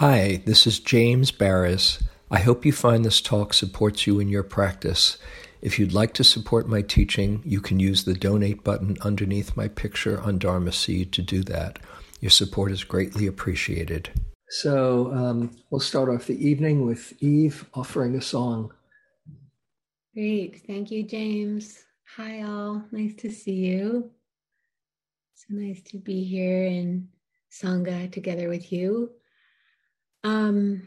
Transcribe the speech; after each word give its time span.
Hi, 0.00 0.40
this 0.46 0.66
is 0.66 0.80
James 0.80 1.30
Baraz. 1.30 2.02
I 2.30 2.38
hope 2.38 2.64
you 2.64 2.72
find 2.72 3.04
this 3.04 3.20
talk 3.20 3.52
supports 3.52 4.06
you 4.06 4.18
in 4.18 4.28
your 4.28 4.42
practice. 4.42 5.18
If 5.60 5.78
you'd 5.78 5.92
like 5.92 6.14
to 6.14 6.24
support 6.24 6.66
my 6.66 6.80
teaching, 6.80 7.42
you 7.44 7.60
can 7.60 7.78
use 7.78 8.04
the 8.04 8.14
donate 8.14 8.64
button 8.64 8.96
underneath 9.02 9.58
my 9.58 9.68
picture 9.68 10.18
on 10.22 10.38
Dharma 10.38 10.72
Seed 10.72 11.12
to 11.12 11.20
do 11.20 11.42
that. 11.42 11.80
Your 12.18 12.30
support 12.30 12.72
is 12.72 12.82
greatly 12.82 13.26
appreciated. 13.26 14.08
So 14.48 15.12
um, 15.12 15.54
we'll 15.68 15.82
start 15.82 16.08
off 16.08 16.28
the 16.28 16.48
evening 16.48 16.86
with 16.86 17.12
Eve 17.22 17.66
offering 17.74 18.14
a 18.14 18.22
song. 18.22 18.72
Great. 20.14 20.62
Thank 20.66 20.90
you, 20.90 21.02
James. 21.02 21.84
Hi, 22.16 22.40
all. 22.40 22.82
Nice 22.90 23.16
to 23.16 23.30
see 23.30 23.66
you. 23.66 24.10
So 25.34 25.48
nice 25.50 25.82
to 25.90 25.98
be 25.98 26.24
here 26.24 26.64
in 26.64 27.06
Sangha 27.52 28.10
together 28.10 28.48
with 28.48 28.72
you. 28.72 29.10
Um, 30.22 30.86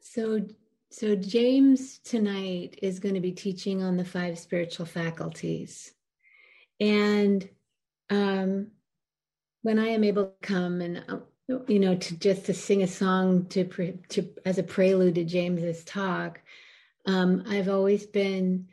so, 0.00 0.46
so 0.90 1.16
James 1.16 1.98
tonight 1.98 2.78
is 2.82 3.00
going 3.00 3.14
to 3.14 3.20
be 3.20 3.32
teaching 3.32 3.82
on 3.82 3.96
the 3.96 4.04
five 4.04 4.38
spiritual 4.38 4.86
faculties, 4.86 5.92
and 6.78 7.48
um, 8.10 8.68
when 9.62 9.78
I 9.78 9.88
am 9.88 10.04
able 10.04 10.26
to 10.26 10.32
come 10.46 10.80
and 10.80 11.02
uh, 11.08 11.18
you 11.66 11.80
know 11.80 11.96
to 11.96 12.16
just 12.18 12.46
to 12.46 12.54
sing 12.54 12.82
a 12.82 12.86
song 12.86 13.46
to 13.46 13.64
to 14.10 14.28
as 14.44 14.58
a 14.58 14.62
prelude 14.62 15.16
to 15.16 15.24
James's 15.24 15.82
talk, 15.82 16.40
um, 17.06 17.42
I've 17.48 17.68
always 17.68 18.06
been 18.06 18.68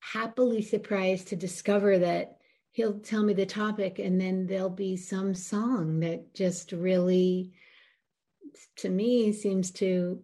happily 0.00 0.62
surprised 0.62 1.28
to 1.28 1.36
discover 1.36 1.98
that 1.98 2.38
he'll 2.72 2.98
tell 3.00 3.22
me 3.22 3.34
the 3.34 3.46
topic 3.46 3.98
and 3.98 4.20
then 4.20 4.46
there'll 4.46 4.70
be 4.70 4.96
some 4.96 5.34
song 5.34 6.00
that 6.00 6.32
just 6.34 6.72
really 6.72 7.52
to 8.76 8.88
me 8.88 9.32
seems 9.32 9.70
to 9.72 10.22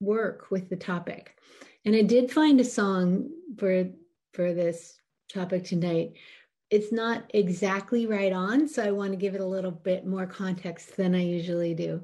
work 0.00 0.50
with 0.50 0.68
the 0.68 0.76
topic. 0.76 1.36
And 1.84 1.94
I 1.94 2.02
did 2.02 2.30
find 2.30 2.60
a 2.60 2.64
song 2.64 3.30
for 3.58 3.86
for 4.32 4.52
this 4.52 4.98
topic 5.32 5.64
tonight. 5.64 6.14
It's 6.70 6.90
not 6.90 7.30
exactly 7.34 8.06
right 8.06 8.32
on, 8.32 8.66
so 8.68 8.82
I 8.82 8.90
want 8.90 9.12
to 9.12 9.16
give 9.16 9.34
it 9.34 9.40
a 9.40 9.46
little 9.46 9.70
bit 9.70 10.06
more 10.06 10.26
context 10.26 10.96
than 10.96 11.14
I 11.14 11.22
usually 11.22 11.74
do. 11.74 12.02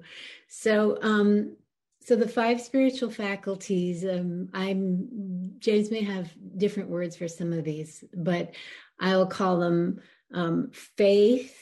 So, 0.48 0.98
um, 1.02 1.56
so 2.00 2.14
the 2.14 2.28
five 2.28 2.60
spiritual 2.60 3.10
faculties. 3.10 4.04
Um, 4.04 4.48
I'm 4.52 5.52
James 5.58 5.90
may 5.90 6.02
have 6.04 6.30
different 6.56 6.88
words 6.88 7.16
for 7.16 7.28
some 7.28 7.52
of 7.52 7.64
these, 7.64 8.04
but 8.14 8.54
I 8.98 9.16
will 9.16 9.26
call 9.26 9.58
them 9.58 10.00
um, 10.32 10.70
faith 10.72 11.56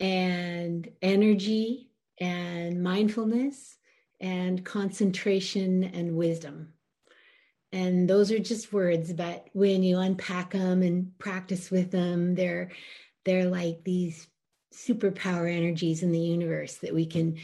and 0.00 0.88
energy 1.02 1.90
and 2.18 2.82
mindfulness 2.82 3.76
and 4.20 4.64
concentration 4.64 5.84
and 5.84 6.16
wisdom. 6.16 6.72
And 7.72 8.08
those 8.08 8.30
are 8.30 8.38
just 8.38 8.72
words, 8.72 9.12
but 9.12 9.48
when 9.52 9.82
you 9.82 9.98
unpack 9.98 10.52
them 10.52 10.82
and 10.82 11.18
practice 11.18 11.70
with 11.70 11.90
them, 11.90 12.34
they're 12.34 12.70
they're 13.24 13.46
like 13.46 13.82
these 13.84 14.28
superpower 14.72 15.52
energies 15.52 16.02
in 16.02 16.12
the 16.12 16.20
universe 16.20 16.76
that 16.76 16.94
we 16.94 17.06
can 17.06 17.36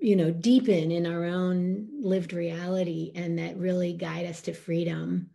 you 0.00 0.16
know 0.16 0.30
deepen 0.30 0.90
in 0.90 1.06
our 1.06 1.24
own 1.24 1.88
lived 2.02 2.32
reality 2.32 3.12
and 3.14 3.38
that 3.38 3.56
really 3.56 3.92
guide 3.92 4.26
us 4.26 4.42
to 4.42 4.52
freedom 4.52 5.30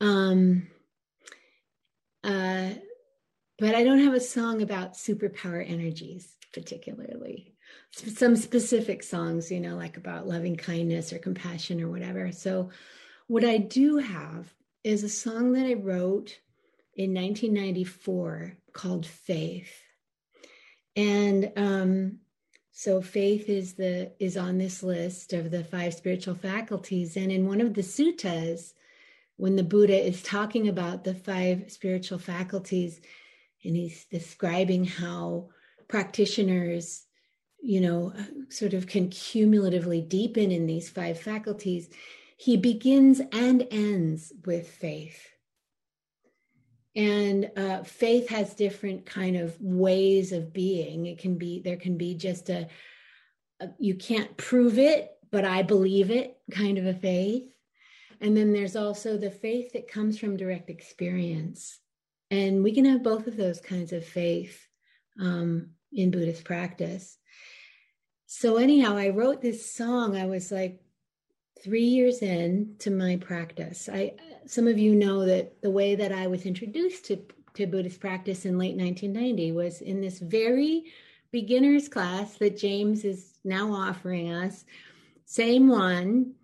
um 0.00 0.66
uh 2.22 2.70
but 3.58 3.74
i 3.74 3.82
don't 3.82 3.98
have 4.04 4.14
a 4.14 4.20
song 4.20 4.62
about 4.62 4.94
superpower 4.94 5.68
energies 5.68 6.33
particularly. 6.54 7.52
Some 7.90 8.36
specific 8.36 9.02
songs, 9.02 9.50
you 9.50 9.60
know, 9.60 9.76
like 9.76 9.96
about 9.96 10.26
loving 10.26 10.56
kindness 10.56 11.12
or 11.12 11.18
compassion 11.18 11.82
or 11.82 11.90
whatever. 11.90 12.32
So, 12.32 12.70
what 13.26 13.44
I 13.44 13.58
do 13.58 13.98
have 13.98 14.54
is 14.84 15.02
a 15.02 15.08
song 15.08 15.52
that 15.52 15.66
I 15.66 15.74
wrote 15.74 16.38
in 16.94 17.14
1994 17.14 18.56
called 18.72 19.06
Faith. 19.06 19.82
And 20.96 21.52
um, 21.56 22.18
so 22.76 23.00
faith 23.00 23.48
is 23.48 23.74
the 23.74 24.12
is 24.18 24.36
on 24.36 24.58
this 24.58 24.82
list 24.82 25.32
of 25.32 25.50
the 25.50 25.64
five 25.64 25.94
spiritual 25.94 26.34
faculties. 26.34 27.16
And 27.16 27.32
in 27.32 27.46
one 27.46 27.60
of 27.60 27.74
the 27.74 27.82
suttas, 27.82 28.74
when 29.36 29.56
the 29.56 29.62
Buddha 29.64 29.96
is 29.96 30.22
talking 30.22 30.68
about 30.68 31.04
the 31.04 31.14
five 31.14 31.70
spiritual 31.70 32.18
faculties, 32.18 33.00
and 33.64 33.74
he's 33.74 34.04
describing 34.04 34.84
how 34.84 35.48
practitioners 35.88 37.04
you 37.62 37.80
know 37.80 38.12
sort 38.48 38.74
of 38.74 38.86
can 38.86 39.08
cumulatively 39.08 40.00
deepen 40.00 40.50
in 40.50 40.66
these 40.66 40.88
five 40.88 41.18
faculties 41.18 41.88
he 42.36 42.56
begins 42.56 43.20
and 43.32 43.66
ends 43.70 44.32
with 44.44 44.68
faith. 44.68 45.30
And 46.96 47.50
uh, 47.56 47.82
faith 47.82 48.28
has 48.28 48.54
different 48.54 49.06
kind 49.06 49.36
of 49.36 49.60
ways 49.60 50.32
of 50.32 50.52
being. 50.52 51.06
It 51.06 51.18
can 51.18 51.36
be 51.36 51.60
there 51.60 51.76
can 51.76 51.96
be 51.96 52.14
just 52.14 52.50
a, 52.50 52.68
a 53.60 53.70
you 53.78 53.94
can't 53.94 54.36
prove 54.36 54.78
it 54.78 55.10
but 55.30 55.44
i 55.44 55.62
believe 55.62 56.10
it 56.10 56.36
kind 56.50 56.78
of 56.78 56.86
a 56.86 56.94
faith. 56.94 57.50
And 58.20 58.36
then 58.36 58.52
there's 58.52 58.76
also 58.76 59.16
the 59.16 59.30
faith 59.30 59.72
that 59.72 59.90
comes 59.90 60.18
from 60.18 60.36
direct 60.36 60.70
experience. 60.70 61.80
And 62.30 62.62
we 62.62 62.72
can 62.72 62.84
have 62.84 63.02
both 63.02 63.26
of 63.26 63.36
those 63.36 63.60
kinds 63.60 63.92
of 63.92 64.04
faith 64.04 64.63
um, 65.20 65.70
in 65.92 66.10
Buddhist 66.10 66.44
practice. 66.44 67.18
So, 68.26 68.56
anyhow, 68.56 68.96
I 68.96 69.10
wrote 69.10 69.40
this 69.40 69.70
song. 69.70 70.16
I 70.16 70.26
was 70.26 70.50
like 70.50 70.80
three 71.62 71.84
years 71.84 72.20
in 72.20 72.74
to 72.80 72.90
my 72.90 73.16
practice. 73.16 73.88
I, 73.92 74.14
some 74.46 74.66
of 74.66 74.78
you 74.78 74.94
know 74.94 75.24
that 75.24 75.62
the 75.62 75.70
way 75.70 75.94
that 75.94 76.12
I 76.12 76.26
was 76.26 76.44
introduced 76.44 77.06
to, 77.06 77.18
to 77.54 77.66
Buddhist 77.66 78.00
practice 78.00 78.44
in 78.44 78.58
late 78.58 78.76
1990 78.76 79.52
was 79.52 79.80
in 79.80 80.00
this 80.00 80.18
very 80.18 80.84
beginner's 81.30 81.88
class 81.88 82.36
that 82.38 82.56
James 82.56 83.04
is 83.04 83.38
now 83.44 83.72
offering 83.72 84.32
us. 84.32 84.64
Same 85.24 85.68
one, 85.68 86.34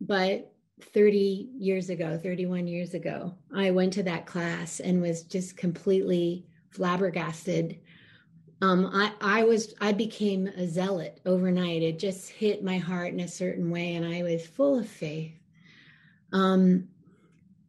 but 0.00 0.52
30 0.94 1.50
years 1.58 1.90
ago, 1.90 2.18
31 2.22 2.66
years 2.66 2.94
ago, 2.94 3.34
I 3.54 3.70
went 3.70 3.92
to 3.94 4.02
that 4.04 4.26
class 4.26 4.80
and 4.80 5.02
was 5.02 5.22
just 5.22 5.56
completely 5.56 6.46
flabbergasted 6.70 7.78
um, 8.62 8.90
I, 8.92 9.12
I 9.20 9.44
was 9.44 9.74
I 9.80 9.92
became 9.92 10.46
a 10.46 10.66
zealot 10.66 11.20
overnight. 11.24 11.82
It 11.82 11.98
just 11.98 12.28
hit 12.28 12.62
my 12.62 12.78
heart 12.78 13.12
in 13.12 13.20
a 13.20 13.28
certain 13.28 13.70
way, 13.70 13.94
and 13.94 14.04
I 14.04 14.22
was 14.22 14.46
full 14.46 14.78
of 14.78 14.88
faith. 14.88 15.32
Um, 16.32 16.88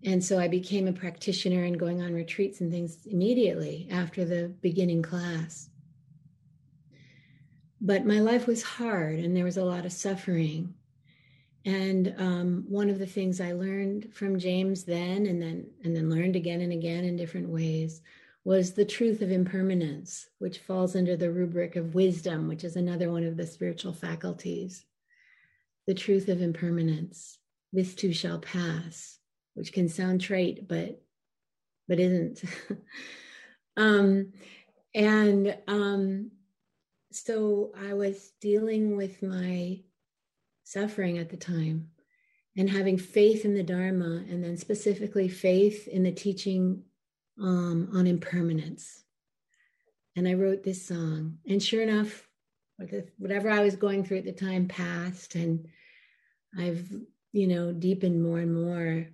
and 0.04 0.24
so 0.24 0.40
I 0.40 0.48
became 0.48 0.88
a 0.88 0.94
practitioner 0.94 1.64
and 1.64 1.80
going 1.80 2.02
on 2.02 2.14
retreats 2.14 2.60
and 2.60 2.72
things 2.72 2.98
immediately 3.06 3.88
after 3.92 4.26
the 4.26 4.52
beginning 4.62 5.02
class. 5.02 5.70
But 7.80 8.06
my 8.06 8.20
life 8.20 8.46
was 8.46 8.64
hard, 8.64 9.20
and 9.20 9.36
there 9.36 9.46
was 9.46 9.58
a 9.58 9.66
lot 9.66 9.86
of 9.86 9.94
suffering. 9.94 10.74
And 11.64 12.16
um, 12.18 12.66
one 12.68 12.90
of 12.90 13.00
the 13.00 13.06
things 13.06 13.40
I 13.40 13.54
learned 13.54 14.14
from 14.14 14.40
James 14.40 14.84
then, 14.84 15.26
and 15.26 15.42
then 15.42 15.68
and 15.86 15.96
then 15.96 16.10
learned 16.10 16.36
again 16.36 16.62
and 16.62 16.74
again 16.74 17.06
in 17.06 17.16
different 17.16 17.48
ways, 17.48 18.02
was 18.44 18.74
the 18.74 18.86
truth 18.86 19.22
of 19.22 19.32
impermanence, 19.32 20.28
which 20.40 20.60
falls 20.60 20.96
under 20.96 21.16
the 21.16 21.32
rubric 21.32 21.76
of 21.76 21.94
wisdom, 21.94 22.48
which 22.48 22.64
is 22.64 22.76
another 22.76 23.12
one 23.12 23.24
of 23.24 23.38
the 23.38 23.46
spiritual 23.46 23.94
faculties. 23.94 24.84
The 25.88 25.94
truth 25.94 26.28
of 26.28 26.42
impermanence. 26.42 27.38
This 27.74 27.96
too 27.96 28.14
shall 28.14 28.40
pass, 28.40 29.20
which 29.54 29.74
can 29.74 29.88
sound 29.90 30.22
trite, 30.22 30.68
but 30.68 31.02
but 31.88 32.00
isn't. 32.00 32.44
um, 33.78 34.32
and 34.94 35.58
um, 35.68 36.32
so 37.12 37.72
I 37.78 37.94
was 37.94 38.32
dealing 38.40 38.98
with 38.98 39.22
my 39.22 39.82
suffering 40.64 41.18
at 41.18 41.30
the 41.30 41.38
time 41.38 41.90
and 42.58 42.70
having 42.70 42.98
faith 42.98 43.46
in 43.46 43.54
the 43.54 43.64
Dharma, 43.64 44.24
and 44.30 44.44
then 44.44 44.58
specifically 44.58 45.30
faith 45.30 45.88
in 45.88 46.04
the 46.04 46.12
teaching 46.12 46.84
um, 47.42 47.90
on 47.94 48.08
impermanence. 48.08 49.04
And 50.16 50.28
I 50.28 50.34
wrote 50.34 50.64
this 50.64 50.86
song. 50.86 51.38
And 51.48 51.62
sure 51.62 51.82
enough, 51.82 52.28
whatever 53.18 53.50
I 53.50 53.62
was 53.62 53.76
going 53.76 54.04
through 54.04 54.20
at 54.20 54.26
the 54.26 54.32
time 54.32 54.68
passed. 54.68 55.36
And 55.36 55.68
I've, 56.58 56.90
you 57.32 57.48
know, 57.48 57.72
deepened 57.72 58.22
more 58.22 58.40
and 58.40 58.54
more 58.54 59.08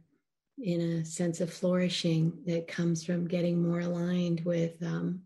in 0.59 0.81
a 0.81 1.05
sense 1.05 1.39
of 1.39 1.53
flourishing 1.53 2.33
that 2.45 2.67
comes 2.67 3.03
from 3.03 3.27
getting 3.27 3.61
more 3.61 3.81
aligned 3.81 4.43
with, 4.43 4.81
um, 4.81 5.21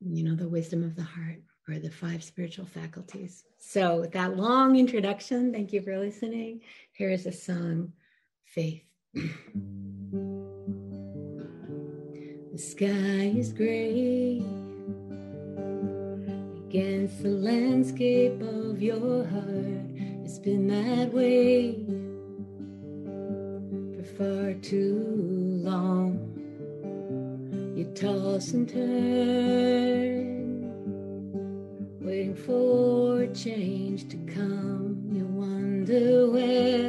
you 0.00 0.22
know, 0.22 0.34
the 0.34 0.48
wisdom 0.48 0.84
of 0.84 0.94
the 0.96 1.02
heart 1.02 1.40
or 1.68 1.78
the 1.78 1.90
five 1.90 2.22
spiritual 2.22 2.66
faculties. 2.66 3.44
So, 3.58 4.00
with 4.00 4.12
that 4.12 4.36
long 4.36 4.76
introduction, 4.76 5.52
thank 5.52 5.72
you 5.72 5.80
for 5.80 5.98
listening. 5.98 6.60
Here 6.92 7.10
is 7.10 7.24
a 7.26 7.32
song, 7.32 7.92
Faith. 8.44 8.82
The 12.56 12.62
sky 12.62 13.34
is 13.36 13.52
gray 13.52 14.40
against 16.64 17.22
the 17.22 17.28
landscape 17.28 18.40
of 18.40 18.80
your 18.80 19.26
heart. 19.26 19.84
It's 20.24 20.38
been 20.38 20.66
that 20.68 21.12
way 21.12 21.84
for 23.94 24.04
far 24.16 24.54
too 24.54 25.04
long. 25.62 26.18
You 27.76 27.84
toss 27.94 28.54
and 28.54 28.66
turn, 28.66 30.72
waiting 32.00 32.34
for 32.34 33.26
change 33.34 34.08
to 34.08 34.16
come. 34.32 35.10
You 35.12 35.26
wonder 35.26 36.30
where 36.30 36.85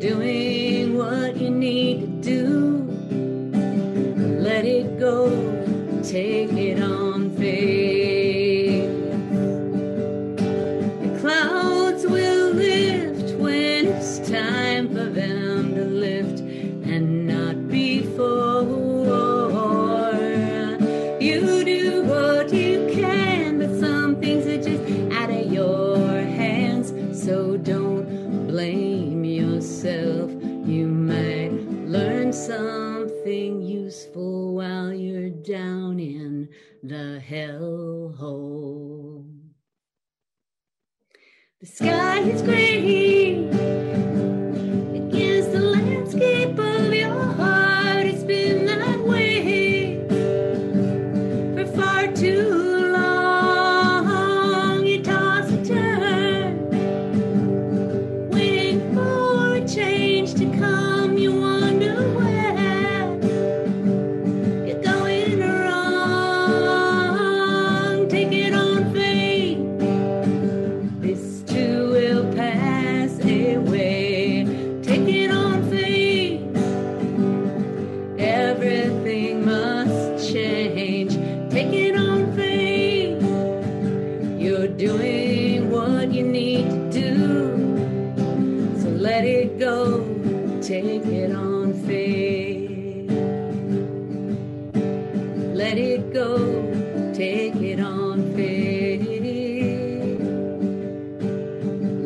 doing 0.00 0.96
what 0.96 1.36
you 1.36 1.50
need 1.50 2.00
to 2.00 2.06
do. 2.06 2.84
Let 4.40 4.64
it 4.64 4.98
go. 4.98 5.28
Take 6.02 6.52
it 6.54 6.82
on 6.82 7.09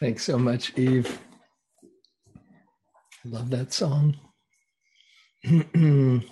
Thanks 0.00 0.24
so 0.24 0.36
much, 0.36 0.76
Eve. 0.76 1.20
I 3.24 3.28
love 3.28 3.50
that 3.50 3.72
song. 3.72 4.16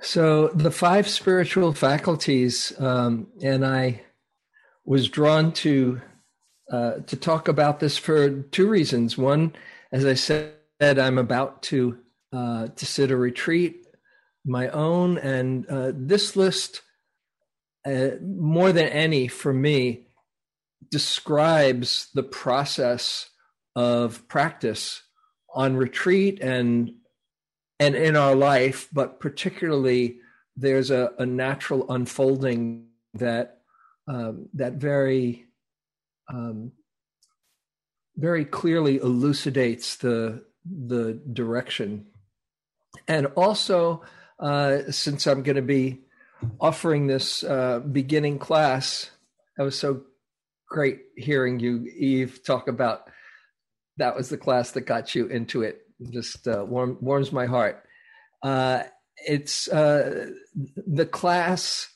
so, 0.00 0.48
the 0.48 0.72
five 0.72 1.06
spiritual 1.06 1.72
faculties, 1.74 2.72
um, 2.80 3.28
and 3.40 3.64
I 3.64 4.02
was 4.84 5.08
drawn 5.08 5.52
to 5.52 6.00
uh, 6.70 7.00
to 7.06 7.16
talk 7.16 7.48
about 7.48 7.80
this 7.80 7.98
for 7.98 8.30
two 8.30 8.68
reasons. 8.68 9.18
One, 9.18 9.54
as 9.90 10.04
I 10.04 10.14
said, 10.14 10.54
I'm 10.80 11.18
about 11.18 11.62
to 11.64 11.98
uh, 12.32 12.68
to 12.68 12.86
sit 12.86 13.10
a 13.10 13.16
retreat, 13.16 13.86
my 14.44 14.68
own, 14.68 15.18
and 15.18 15.66
uh, 15.68 15.92
this 15.94 16.34
list, 16.34 16.80
uh, 17.86 18.10
more 18.22 18.72
than 18.72 18.88
any 18.88 19.28
for 19.28 19.52
me, 19.52 20.06
describes 20.90 22.08
the 22.14 22.22
process 22.22 23.28
of 23.76 24.26
practice 24.28 25.02
on 25.54 25.76
retreat 25.76 26.40
and 26.40 26.92
and 27.78 27.94
in 27.94 28.16
our 28.16 28.34
life, 28.34 28.88
but 28.92 29.18
particularly 29.18 30.18
there's 30.56 30.90
a, 30.90 31.12
a 31.18 31.26
natural 31.26 31.90
unfolding 31.90 32.86
that 33.14 33.62
um, 34.06 34.48
that 34.54 34.74
very 34.74 35.46
um, 36.28 36.72
very 38.16 38.44
clearly 38.44 38.96
elucidates 38.98 39.96
the 39.96 40.44
the 40.64 41.20
direction, 41.32 42.06
and 43.08 43.26
also 43.36 44.02
uh, 44.38 44.90
since 44.90 45.26
I'm 45.26 45.42
going 45.42 45.56
to 45.56 45.62
be 45.62 46.00
offering 46.60 47.06
this 47.06 47.44
uh, 47.44 47.80
beginning 47.80 48.38
class, 48.38 49.10
that 49.56 49.64
was 49.64 49.78
so 49.78 50.02
great 50.68 51.00
hearing 51.16 51.60
you, 51.60 51.86
Eve, 51.96 52.40
talk 52.44 52.68
about 52.68 53.08
that 53.98 54.16
was 54.16 54.28
the 54.28 54.38
class 54.38 54.72
that 54.72 54.82
got 54.82 55.14
you 55.14 55.26
into 55.26 55.62
it. 55.62 55.82
Just 56.10 56.48
uh, 56.48 56.64
warm, 56.66 56.96
warms 57.00 57.30
my 57.30 57.46
heart. 57.46 57.84
Uh, 58.42 58.82
it's 59.16 59.68
uh, 59.68 60.30
the 60.86 61.06
class 61.06 61.88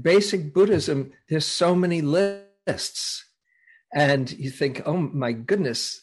basic 0.00 0.54
Buddhism, 0.54 1.12
there's 1.28 1.44
so 1.44 1.74
many 1.74 2.00
lists. 2.00 3.24
And 3.96 4.30
you 4.32 4.50
think, 4.50 4.82
oh 4.84 4.98
my 4.98 5.32
goodness, 5.32 6.02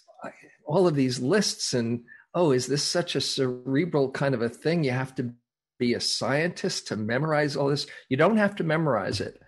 all 0.66 0.88
of 0.88 0.96
these 0.96 1.20
lists, 1.20 1.76
and 1.76 2.04
oh, 2.34 2.52
is 2.52 2.66
this 2.66 2.82
such 2.82 3.16
a 3.16 3.22
cerebral 3.22 4.10
kind 4.10 4.34
of 4.34 4.42
a 4.42 4.50
thing? 4.50 4.84
You 4.84 4.92
have 4.92 5.14
to 5.16 5.32
be 5.78 5.94
a 5.94 6.00
scientist 6.00 6.88
to 6.88 6.96
memorize 6.96 7.56
all 7.56 7.68
this. 7.68 7.86
You 8.10 8.18
don't 8.18 8.38
have 8.38 8.56
to 8.56 8.64
memorize 8.64 9.22
it. 9.22 9.40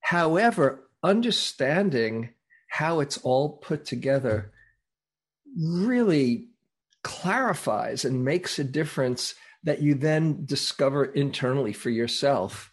However, 0.00 0.86
understanding 1.02 2.34
how 2.68 3.00
it's 3.00 3.16
all 3.18 3.56
put 3.56 3.86
together 3.86 4.52
really 5.58 6.48
clarifies 7.02 8.04
and 8.04 8.22
makes 8.22 8.58
a 8.58 8.64
difference 8.64 9.34
that 9.64 9.80
you 9.80 9.94
then 9.94 10.44
discover 10.44 11.06
internally 11.06 11.72
for 11.72 11.88
yourself. 11.88 12.70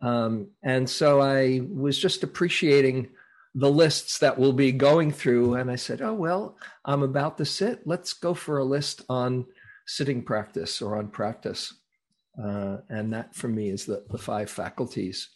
Um, 0.00 0.48
and 0.64 0.90
so 0.90 1.20
I 1.20 1.60
was 1.70 1.96
just 1.96 2.24
appreciating 2.24 3.10
the 3.54 3.70
lists 3.70 4.18
that 4.18 4.38
we'll 4.38 4.52
be 4.52 4.72
going 4.72 5.10
through. 5.10 5.54
And 5.54 5.70
I 5.70 5.76
said, 5.76 6.00
oh, 6.00 6.14
well, 6.14 6.56
I'm 6.84 7.02
about 7.02 7.38
to 7.38 7.44
sit. 7.44 7.86
Let's 7.86 8.12
go 8.12 8.34
for 8.34 8.58
a 8.58 8.64
list 8.64 9.02
on 9.08 9.46
sitting 9.86 10.22
practice 10.22 10.80
or 10.80 10.96
on 10.96 11.08
practice. 11.08 11.74
Uh, 12.42 12.78
and 12.88 13.12
that 13.12 13.34
for 13.34 13.48
me 13.48 13.68
is 13.68 13.84
the, 13.84 14.04
the 14.10 14.18
five 14.18 14.50
faculties. 14.50 15.28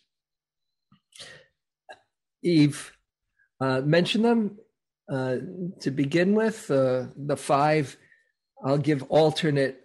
Eve 2.43 2.93
uh, 3.61 3.81
mentioned 3.81 4.25
them 4.25 4.59
uh, 5.13 5.37
to 5.81 5.91
begin 5.91 6.35
with. 6.35 6.71
Uh, 6.71 7.07
the 7.17 7.37
five, 7.37 7.97
I'll 8.65 8.79
give 8.79 9.03
alternate 9.11 9.81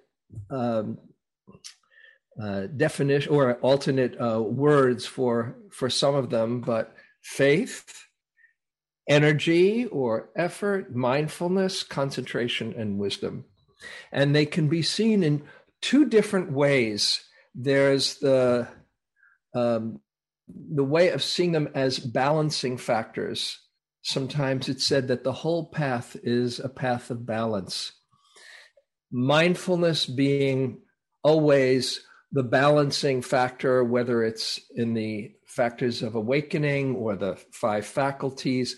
um, 0.50 0.98
uh, 2.42 2.68
definition 2.68 3.32
or 3.32 3.56
alternate 3.56 4.16
uh, 4.20 4.42
words 4.42 5.06
for 5.06 5.58
for 5.72 5.90
some 5.90 6.16
of 6.16 6.30
them, 6.30 6.62
but 6.62 6.96
faith, 7.22 8.08
energy 9.12 9.86
or 9.88 10.30
effort, 10.38 10.96
mindfulness, 10.96 11.84
concentration, 11.84 12.74
and 12.78 12.98
wisdom, 12.98 13.44
and 14.10 14.34
they 14.34 14.46
can 14.46 14.70
be 14.70 14.82
seen 14.82 15.22
in 15.22 15.44
two 15.82 16.06
different 16.06 16.50
ways. 16.54 17.26
There's 17.54 18.20
the 18.20 18.70
um, 19.54 20.00
the 20.48 20.86
way 20.86 21.10
of 21.10 21.22
seeing 21.22 21.52
them 21.52 21.68
as 21.76 22.00
balancing 22.00 22.78
factors. 22.78 23.60
Sometimes 24.02 24.70
it's 24.70 24.86
said 24.86 25.10
that 25.10 25.26
the 25.26 25.34
whole 25.34 25.66
path 25.66 26.16
is 26.24 26.60
a 26.60 26.70
path 26.70 27.12
of 27.12 27.26
balance. 27.26 27.92
Mindfulness 29.12 30.06
being 30.06 30.80
always 31.22 32.00
the 32.32 32.44
balancing 32.44 33.22
factor, 33.22 33.84
whether 33.84 34.24
it's 34.24 34.60
in 34.74 34.94
the 34.94 35.34
factors 35.46 36.02
of 36.02 36.16
awakening 36.16 36.96
or 36.96 37.18
the 37.18 37.36
five 37.52 37.86
faculties 37.86 38.78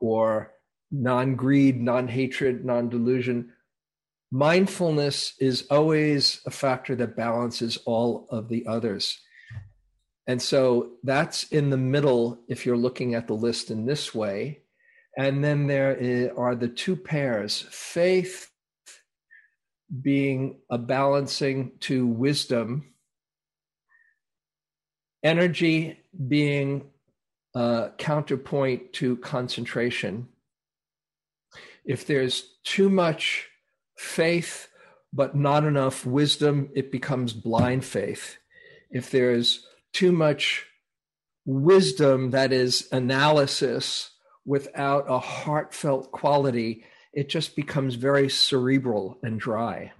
or 0.00 0.52
non 0.90 1.36
greed, 1.36 1.80
non 1.80 2.08
hatred, 2.08 2.64
non 2.64 2.88
delusion. 2.88 3.52
Mindfulness 4.30 5.34
is 5.38 5.66
always 5.70 6.40
a 6.46 6.50
factor 6.50 6.96
that 6.96 7.16
balances 7.16 7.78
all 7.86 8.26
of 8.30 8.48
the 8.48 8.66
others. 8.66 9.20
And 10.26 10.42
so 10.42 10.92
that's 11.04 11.44
in 11.44 11.70
the 11.70 11.76
middle 11.76 12.40
if 12.48 12.66
you're 12.66 12.76
looking 12.76 13.14
at 13.14 13.28
the 13.28 13.34
list 13.34 13.70
in 13.70 13.86
this 13.86 14.14
way. 14.14 14.62
And 15.16 15.42
then 15.42 15.66
there 15.66 16.32
are 16.36 16.54
the 16.54 16.68
two 16.68 16.96
pairs 16.96 17.64
faith 17.70 18.50
being 20.02 20.60
a 20.68 20.78
balancing 20.78 21.72
to 21.80 22.06
wisdom, 22.06 22.92
energy 25.22 26.00
being 26.26 26.90
a 27.56 27.90
counterpoint 27.96 28.92
to 28.92 29.16
concentration. 29.16 30.28
If 31.86 32.06
there's 32.06 32.54
too 32.64 32.90
much 32.90 33.48
faith 33.96 34.68
but 35.12 35.34
not 35.34 35.64
enough 35.64 36.04
wisdom, 36.04 36.68
it 36.74 36.92
becomes 36.92 37.32
blind 37.32 37.82
faith. 37.84 38.36
If 38.90 39.10
there's 39.10 39.66
too 39.94 40.12
much 40.12 40.66
wisdom 41.46 42.32
that 42.32 42.52
is 42.52 42.88
analysis 42.92 44.10
without 44.44 45.06
a 45.08 45.18
heartfelt 45.18 46.12
quality, 46.12 46.84
it 47.14 47.30
just 47.30 47.56
becomes 47.56 47.94
very 47.94 48.28
cerebral 48.28 49.18
and 49.22 49.40
dry. 49.40 49.92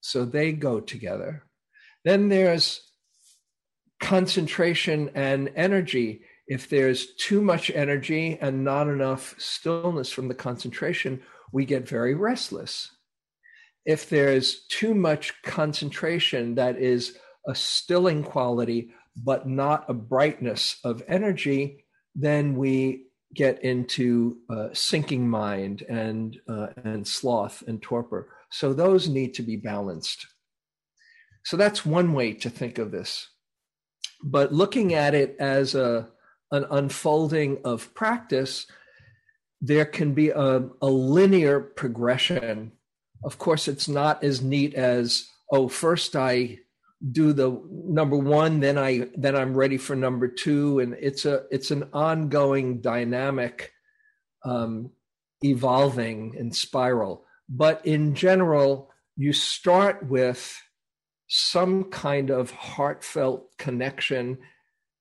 So 0.00 0.24
they 0.24 0.50
go 0.50 0.80
together. 0.80 1.44
Then 2.04 2.30
there's 2.30 2.80
concentration 4.00 5.12
and 5.14 5.52
energy. 5.54 6.22
If 6.46 6.68
there's 6.68 7.14
too 7.14 7.40
much 7.40 7.70
energy 7.70 8.38
and 8.40 8.64
not 8.64 8.88
enough 8.88 9.34
stillness 9.38 10.10
from 10.10 10.28
the 10.28 10.34
concentration, 10.34 11.22
we 11.52 11.64
get 11.64 11.88
very 11.88 12.14
restless. 12.14 12.90
If 13.86 14.08
there's 14.08 14.66
too 14.66 14.94
much 14.94 15.42
concentration 15.42 16.54
that 16.56 16.78
is 16.78 17.16
a 17.46 17.54
stilling 17.54 18.22
quality, 18.24 18.92
but 19.16 19.46
not 19.46 19.88
a 19.88 19.94
brightness 19.94 20.78
of 20.84 21.02
energy, 21.06 21.84
then 22.14 22.56
we 22.56 23.06
get 23.34 23.62
into 23.64 24.38
uh, 24.48 24.68
sinking 24.72 25.28
mind 25.28 25.82
and 25.82 26.38
uh, 26.48 26.68
and 26.84 27.06
sloth 27.06 27.62
and 27.66 27.82
torpor. 27.82 28.28
So 28.50 28.72
those 28.72 29.08
need 29.08 29.34
to 29.34 29.42
be 29.42 29.56
balanced. 29.56 30.26
So 31.44 31.56
that's 31.56 31.84
one 31.84 32.12
way 32.12 32.32
to 32.34 32.50
think 32.50 32.78
of 32.78 32.90
this. 32.90 33.28
But 34.22 34.52
looking 34.52 34.94
at 34.94 35.14
it 35.14 35.36
as 35.38 35.74
a 35.74 36.08
an 36.50 36.66
unfolding 36.70 37.58
of 37.64 37.92
practice, 37.94 38.66
there 39.60 39.84
can 39.84 40.14
be 40.14 40.30
a, 40.30 40.68
a 40.80 40.86
linear 40.86 41.60
progression. 41.60 42.72
Of 43.24 43.38
course, 43.38 43.68
it's 43.68 43.88
not 43.88 44.22
as 44.22 44.42
neat 44.42 44.74
as 44.74 45.26
oh, 45.50 45.68
first 45.68 46.16
I 46.16 46.58
do 47.12 47.32
the 47.32 47.60
number 47.70 48.16
one 48.16 48.60
then 48.60 48.78
i 48.78 49.06
then 49.16 49.36
i'm 49.36 49.54
ready 49.54 49.76
for 49.76 49.94
number 49.94 50.28
two 50.28 50.78
and 50.78 50.94
it's 51.00 51.24
a 51.24 51.42
it's 51.50 51.70
an 51.70 51.88
ongoing 51.92 52.80
dynamic 52.80 53.72
um, 54.44 54.90
evolving 55.42 56.34
and 56.38 56.54
spiral 56.54 57.24
but 57.48 57.84
in 57.84 58.14
general 58.14 58.90
you 59.16 59.32
start 59.32 60.08
with 60.08 60.56
some 61.28 61.84
kind 61.84 62.30
of 62.30 62.50
heartfelt 62.50 63.50
connection 63.58 64.38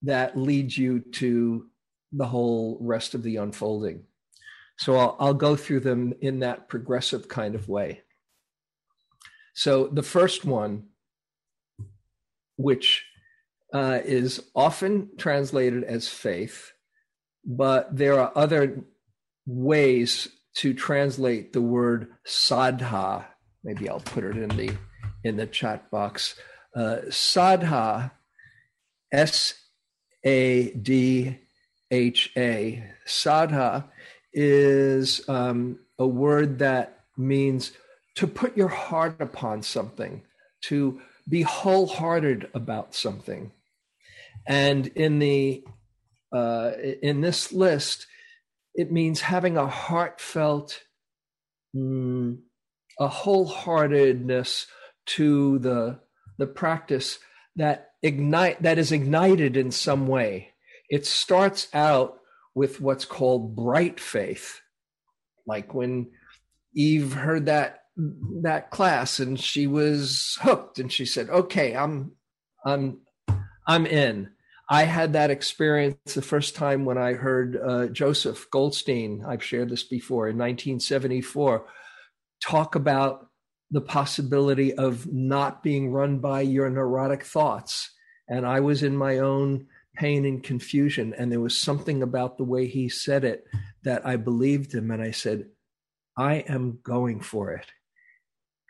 that 0.03 0.37
leads 0.37 0.77
you 0.77 0.99
to 0.99 1.67
the 2.11 2.27
whole 2.27 2.77
rest 2.81 3.13
of 3.13 3.23
the 3.23 3.37
unfolding 3.37 4.03
so 4.77 4.97
I'll, 4.97 5.15
I'll 5.19 5.33
go 5.33 5.55
through 5.55 5.81
them 5.81 6.13
in 6.21 6.39
that 6.39 6.69
progressive 6.69 7.27
kind 7.27 7.55
of 7.55 7.69
way 7.69 8.01
so 9.53 9.87
the 9.87 10.03
first 10.03 10.45
one 10.45 10.87
which 12.55 13.05
uh, 13.73 13.99
is 14.05 14.43
often 14.55 15.09
translated 15.17 15.83
as 15.83 16.07
faith, 16.07 16.73
but 17.45 17.95
there 17.95 18.19
are 18.19 18.31
other 18.35 18.83
ways 19.45 20.27
to 20.55 20.73
translate 20.73 21.53
the 21.53 21.61
word 21.61 22.07
sadha. 22.25 23.25
Maybe 23.63 23.89
I'll 23.89 23.99
put 23.99 24.23
it 24.23 24.37
in 24.37 24.49
the 24.49 24.77
in 25.23 25.37
the 25.37 25.47
chat 25.47 25.89
box. 25.89 26.35
Uh, 26.75 26.97
sadha, 27.09 28.11
S 29.11 29.55
A 30.23 30.71
D 30.71 31.39
H 31.91 32.31
A. 32.37 32.83
Sadha 33.05 33.85
is 34.33 35.27
um, 35.29 35.79
a 35.99 36.07
word 36.07 36.59
that 36.59 37.05
means 37.17 37.71
to 38.15 38.27
put 38.27 38.57
your 38.57 38.69
heart 38.69 39.19
upon 39.19 39.63
something, 39.63 40.23
to 40.61 41.01
be 41.27 41.41
wholehearted 41.41 42.49
about 42.53 42.95
something. 42.95 43.51
And 44.45 44.87
in 44.87 45.19
the 45.19 45.63
uh, 46.33 46.71
in 47.01 47.21
this 47.21 47.53
list, 47.53 48.07
it 48.73 48.91
means 48.91 49.21
having 49.21 49.55
a 49.55 49.67
heartfelt, 49.67 50.81
mm, 51.75 52.39
a 52.99 53.07
wholeheartedness 53.07 54.65
to 55.05 55.59
the 55.59 55.99
the 56.37 56.47
practice 56.47 57.19
that 57.55 57.91
ignite 58.01 58.61
that 58.63 58.77
is 58.77 58.91
ignited 58.91 59.57
in 59.57 59.71
some 59.71 60.07
way. 60.07 60.49
It 60.89 61.05
starts 61.05 61.67
out 61.73 62.19
with 62.55 62.81
what's 62.81 63.05
called 63.05 63.55
bright 63.55 63.99
faith, 63.99 64.61
like 65.45 65.73
when 65.73 66.11
Eve 66.75 67.13
heard 67.13 67.45
that 67.47 67.83
that 67.95 68.71
class 68.71 69.19
and 69.19 69.39
she 69.39 69.67
was 69.67 70.37
hooked 70.41 70.79
and 70.79 70.91
she 70.91 71.05
said 71.05 71.29
okay 71.29 71.75
i'm 71.75 72.11
i'm 72.65 72.97
i'm 73.67 73.85
in 73.85 74.31
i 74.69 74.83
had 74.83 75.13
that 75.13 75.29
experience 75.29 76.15
the 76.15 76.21
first 76.21 76.55
time 76.55 76.85
when 76.85 76.97
i 76.97 77.13
heard 77.13 77.59
uh, 77.63 77.85
joseph 77.87 78.49
goldstein 78.49 79.23
i've 79.27 79.43
shared 79.43 79.69
this 79.69 79.83
before 79.83 80.27
in 80.27 80.37
1974 80.37 81.67
talk 82.43 82.73
about 82.73 83.27
the 83.73 83.81
possibility 83.81 84.73
of 84.73 85.11
not 85.11 85.61
being 85.61 85.91
run 85.91 86.19
by 86.19 86.39
your 86.41 86.69
neurotic 86.69 87.25
thoughts 87.25 87.89
and 88.27 88.45
I 88.45 88.59
was 88.61 88.83
in 88.83 88.95
my 88.95 89.19
own 89.19 89.67
pain 89.95 90.25
and 90.25 90.41
confusion. 90.41 91.13
And 91.17 91.31
there 91.31 91.39
was 91.39 91.59
something 91.59 92.01
about 92.01 92.37
the 92.37 92.43
way 92.43 92.67
he 92.67 92.89
said 92.89 93.23
it 93.23 93.45
that 93.83 94.05
I 94.05 94.15
believed 94.15 94.73
him. 94.73 94.91
And 94.91 95.01
I 95.01 95.11
said, 95.11 95.47
I 96.17 96.35
am 96.47 96.79
going 96.83 97.21
for 97.21 97.51
it. 97.51 97.67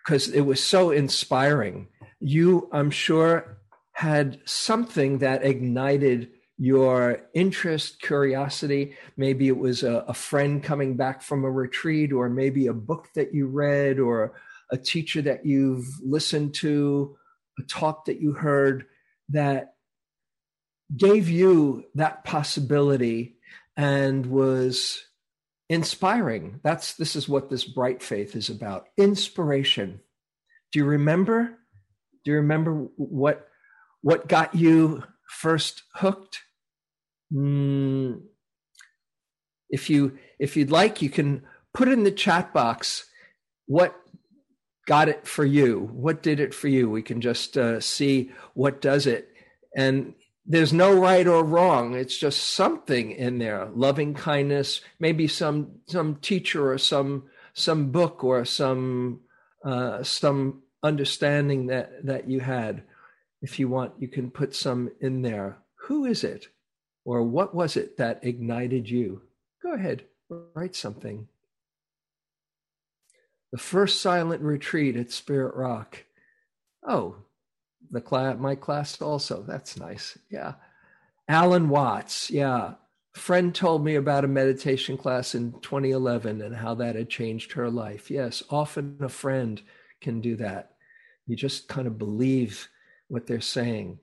Because 0.03 0.29
it 0.29 0.41
was 0.41 0.61
so 0.61 0.91
inspiring. 0.91 1.87
You, 2.19 2.69
I'm 2.73 2.91
sure, 2.91 3.57
had 3.93 4.39
something 4.45 5.19
that 5.19 5.45
ignited 5.45 6.31
your 6.57 7.21
interest, 7.33 8.01
curiosity. 8.01 8.95
Maybe 9.15 9.47
it 9.47 9.57
was 9.57 9.83
a, 9.83 10.03
a, 10.07 10.13
friend 10.13 10.61
coming 10.63 10.97
back 10.97 11.21
from 11.21 11.45
a 11.45 11.51
retreat, 11.51 12.11
or 12.11 12.29
maybe 12.29 12.67
a 12.67 12.73
book 12.73 13.09
that 13.15 13.33
you 13.33 13.47
read, 13.47 13.99
or 13.99 14.33
a 14.73 14.77
teacher 14.77 15.21
that 15.21 15.45
you've 15.45 15.87
listened 16.03 16.55
to, 16.55 17.15
a 17.59 17.63
talk 17.63 18.05
that 18.05 18.19
you 18.19 18.33
heard 18.33 18.85
that 19.29 19.75
gave 20.97 21.29
you 21.29 21.85
that 21.93 22.23
possibility 22.23 23.37
and 23.77 24.25
was 24.25 25.05
inspiring. 25.69 26.59
That's 26.63 26.95
this 26.95 27.15
is 27.15 27.29
what 27.29 27.51
this 27.51 27.63
bright 27.63 28.01
faith 28.01 28.35
is 28.35 28.49
about. 28.49 28.87
Inspiration. 28.97 29.99
Do 30.71 30.79
you 30.79 30.85
remember? 30.85 31.55
Do 32.25 32.31
you 32.31 32.37
remember 32.37 32.87
what 32.95 33.47
what 34.01 34.27
got 34.27 34.55
you 34.55 35.03
first 35.29 35.83
hooked? 35.93 36.41
Mm, 37.31 38.21
if 39.69 39.87
you 39.91 40.17
if 40.39 40.57
you'd 40.57 40.71
like, 40.71 41.03
you 41.03 41.11
can 41.11 41.43
put 41.75 41.87
in 41.87 42.03
the 42.03 42.11
chat 42.11 42.53
box 42.53 43.07
what 43.67 43.95
got 44.85 45.09
it 45.09 45.27
for 45.27 45.45
you. 45.45 45.89
What 45.93 46.21
did 46.21 46.39
it 46.39 46.53
for 46.53 46.67
you? 46.67 46.89
We 46.89 47.01
can 47.01 47.21
just 47.21 47.57
uh, 47.57 47.79
see 47.79 48.31
what 48.53 48.81
does 48.81 49.07
it. 49.07 49.29
And 49.75 50.13
there's 50.45 50.73
no 50.73 50.93
right 50.93 51.25
or 51.25 51.43
wrong. 51.43 51.95
It's 51.95 52.17
just 52.17 52.51
something 52.51 53.11
in 53.11 53.39
there. 53.39 53.69
Loving 53.73 54.13
kindness, 54.13 54.81
maybe 54.99 55.27
some 55.27 55.79
some 55.87 56.15
teacher 56.15 56.71
or 56.71 56.77
some 56.77 57.23
some 57.53 57.91
book 57.91 58.23
or 58.23 58.43
some 58.45 59.21
uh, 59.63 60.03
some 60.03 60.63
understanding 60.83 61.67
that 61.67 62.05
that 62.05 62.29
you 62.29 62.41
had. 62.41 62.83
If 63.41 63.59
you 63.59 63.67
want, 63.67 63.93
you 63.99 64.07
can 64.07 64.31
put 64.31 64.55
some 64.55 64.91
in 64.99 65.21
there. 65.21 65.57
Who 65.87 66.05
is 66.05 66.23
it? 66.23 66.47
Or 67.05 67.23
what 67.23 67.53
was 67.53 67.75
it 67.75 67.97
that 67.97 68.23
ignited 68.23 68.89
you? 68.89 69.21
Go 69.61 69.73
ahead, 69.73 70.03
write 70.29 70.75
something. 70.75 71.27
The 73.53 73.59
first 73.59 74.01
silent 74.01 74.41
retreat 74.41 74.95
at 74.95 75.11
Spirit 75.11 75.53
Rock. 75.53 76.05
Oh, 76.81 77.17
the 77.91 78.01
class, 78.01 78.35
my 78.39 78.55
class 78.55 78.99
also. 78.99 79.43
That's 79.43 79.77
nice. 79.77 80.17
Yeah. 80.31 80.55
Alan 81.27 81.69
Watts. 81.69 82.31
Yeah. 82.31 82.73
Friend 83.13 83.53
told 83.53 83.85
me 83.85 83.93
about 83.93 84.25
a 84.25 84.27
meditation 84.27 84.97
class 84.97 85.35
in 85.35 85.51
2011 85.61 86.41
and 86.41 86.55
how 86.55 86.73
that 86.73 86.95
had 86.95 87.11
changed 87.11 87.51
her 87.51 87.69
life. 87.69 88.09
Yes, 88.09 88.41
often 88.49 88.97
a 89.01 89.07
friend 89.07 89.61
can 90.01 90.19
do 90.19 90.35
that. 90.37 90.71
You 91.27 91.35
just 91.35 91.67
kind 91.67 91.85
of 91.85 91.99
believe 91.99 92.69
what 93.07 93.27
they're 93.27 93.39
saying. 93.39 93.99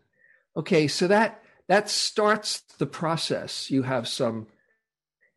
Okay, 0.57 0.87
so 0.87 1.09
that 1.09 1.43
that 1.67 1.91
starts 1.91 2.61
the 2.79 2.87
process. 2.87 3.69
You 3.69 3.83
have 3.83 4.07
some 4.07 4.47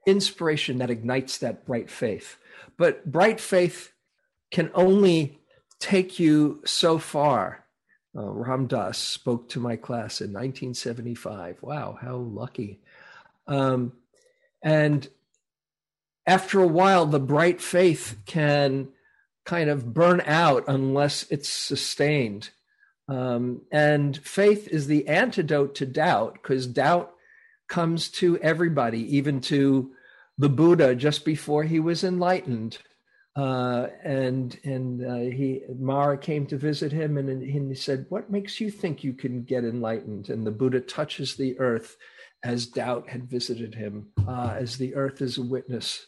inspiration 0.05 0.77
that 0.77 0.91
ignites 0.91 1.39
that 1.39 1.65
bright 1.65 1.89
faith. 1.89 2.37
But 2.77 3.11
bright 3.11 3.39
faith 3.39 3.89
can 4.53 4.69
only 4.75 5.39
take 5.79 6.19
you 6.19 6.61
so 6.63 6.97
far. 6.97 7.65
Uh, 8.15 8.29
Ram 8.29 8.67
Dass 8.67 8.97
spoke 8.97 9.49
to 9.49 9.59
my 9.59 9.75
class 9.75 10.21
in 10.21 10.31
1975. 10.31 11.57
Wow, 11.61 11.97
how 11.99 12.17
lucky. 12.17 12.79
Um, 13.47 13.93
and 14.61 15.09
after 16.25 16.61
a 16.61 16.67
while, 16.67 17.07
the 17.07 17.19
bright 17.19 17.59
faith 17.59 18.17
can 18.27 18.89
kind 19.43 19.69
of 19.69 19.93
burn 19.93 20.21
out 20.25 20.65
unless 20.67 21.23
it's 21.31 21.49
sustained. 21.49 22.51
Um, 23.09 23.63
and 23.71 24.15
faith 24.15 24.67
is 24.69 24.87
the 24.87 25.07
antidote 25.07 25.75
to 25.75 25.85
doubt 25.85 26.33
because 26.35 26.67
doubt 26.67 27.11
comes 27.67 28.07
to 28.09 28.37
everybody, 28.37 29.17
even 29.17 29.41
to 29.41 29.91
the 30.37 30.49
Buddha 30.49 30.95
just 30.95 31.25
before 31.25 31.63
he 31.63 31.79
was 31.79 32.03
enlightened. 32.03 32.77
Uh, 33.35 33.87
and 34.03 34.59
and 34.63 35.05
uh, 35.05 35.35
he 35.35 35.61
Mara 35.79 36.17
came 36.17 36.45
to 36.47 36.57
visit 36.57 36.91
him, 36.91 37.17
and, 37.17 37.29
and 37.29 37.41
he 37.41 37.75
said, 37.75 38.05
"What 38.09 38.29
makes 38.29 38.61
you 38.61 38.69
think 38.69 39.03
you 39.03 39.13
can 39.13 39.43
get 39.43 39.63
enlightened?" 39.63 40.29
And 40.29 40.45
the 40.45 40.51
Buddha 40.51 40.79
touches 40.81 41.35
the 41.35 41.57
earth, 41.59 41.97
as 42.43 42.67
doubt 42.67 43.09
had 43.09 43.29
visited 43.29 43.73
him, 43.73 44.09
uh, 44.27 44.55
as 44.57 44.77
the 44.77 44.93
earth 44.95 45.21
is 45.21 45.37
a 45.37 45.41
witness. 45.41 46.05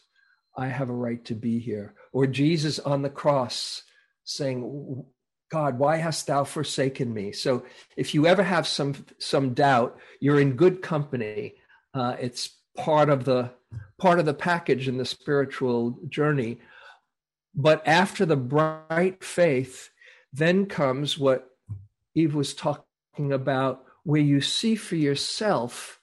I 0.56 0.68
have 0.68 0.88
a 0.88 0.94
right 0.94 1.24
to 1.26 1.34
be 1.34 1.58
here. 1.58 1.94
Or 2.12 2.26
Jesus 2.26 2.78
on 2.78 3.02
the 3.02 3.10
cross 3.10 3.82
saying, 4.24 5.04
God, 5.50 5.78
why 5.78 5.96
hast 5.96 6.26
thou 6.26 6.44
forsaken 6.44 7.12
me? 7.12 7.32
So 7.32 7.64
if 7.96 8.14
you 8.14 8.26
ever 8.26 8.42
have 8.42 8.66
some 8.66 8.94
some 9.18 9.54
doubt, 9.54 9.98
you're 10.20 10.40
in 10.40 10.56
good 10.56 10.82
company. 10.82 11.54
Uh, 11.94 12.16
it's 12.18 12.50
part 12.76 13.08
of 13.08 13.24
the 13.24 13.52
part 13.98 14.18
of 14.18 14.26
the 14.26 14.34
package 14.34 14.88
in 14.88 14.98
the 14.98 15.04
spiritual 15.04 15.98
journey. 16.08 16.58
But 17.56 17.86
after 17.86 18.26
the 18.26 18.36
bright 18.36 19.24
faith, 19.24 19.90
then 20.32 20.66
comes 20.66 21.18
what 21.18 21.48
Eve 22.14 22.34
was 22.34 22.54
talking 22.54 23.32
about, 23.32 23.82
where 24.04 24.20
you 24.20 24.40
see 24.40 24.76
for 24.76 24.96
yourself 24.96 25.98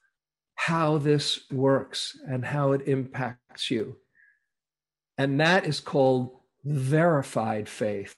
how 0.56 0.98
this 0.98 1.42
works 1.52 2.18
and 2.28 2.46
how 2.46 2.72
it 2.72 2.88
impacts 2.88 3.70
you. 3.70 3.98
And 5.18 5.40
that 5.40 5.66
is 5.66 5.80
called 5.80 6.32
verified 6.64 7.68
faith 7.68 8.16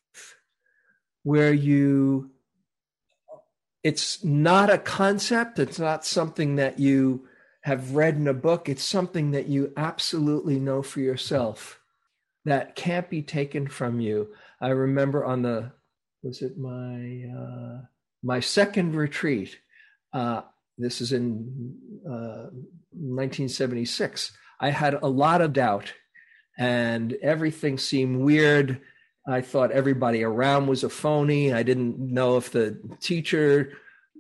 where 1.24 1.52
you 1.52 2.30
it's 3.84 4.24
not 4.24 4.70
a 4.70 4.78
concept 4.78 5.58
it's 5.58 5.80
not 5.80 6.06
something 6.06 6.56
that 6.56 6.78
you 6.80 7.28
have 7.62 7.96
read 7.96 8.16
in 8.16 8.28
a 8.28 8.34
book 8.34 8.70
it's 8.70 8.84
something 8.84 9.32
that 9.32 9.48
you 9.48 9.74
absolutely 9.76 10.60
know 10.60 10.84
for 10.84 11.00
yourself 11.00 11.80
that 12.46 12.76
can't 12.76 13.10
be 13.10 13.22
taken 13.22 13.68
from 13.68 14.00
you 14.00 14.30
i 14.62 14.70
remember 14.70 15.26
on 15.26 15.42
the 15.42 15.72
was 16.24 16.42
it 16.42 16.58
my 16.58 17.24
uh, 17.38 17.82
my 18.24 18.40
second 18.40 18.96
retreat 18.96 19.60
uh, 20.14 20.42
this 20.78 21.02
is 21.02 21.12
in 21.12 21.76
uh, 22.06 22.50
1976 22.92 24.32
i 24.60 24.70
had 24.70 24.94
a 24.96 25.08
lot 25.08 25.42
of 25.42 25.54
doubt 25.54 25.94
and 26.58 27.14
everything 27.22 27.78
seemed 27.78 28.18
weird 28.20 28.82
I 29.28 29.42
thought 29.42 29.72
everybody 29.72 30.24
around 30.24 30.68
was 30.68 30.84
a 30.84 30.90
phony. 30.90 31.52
I 31.52 31.64
didn't 31.64 31.98
know 32.00 32.38
if 32.38 32.52
the 32.52 32.78
teacher 33.02 33.72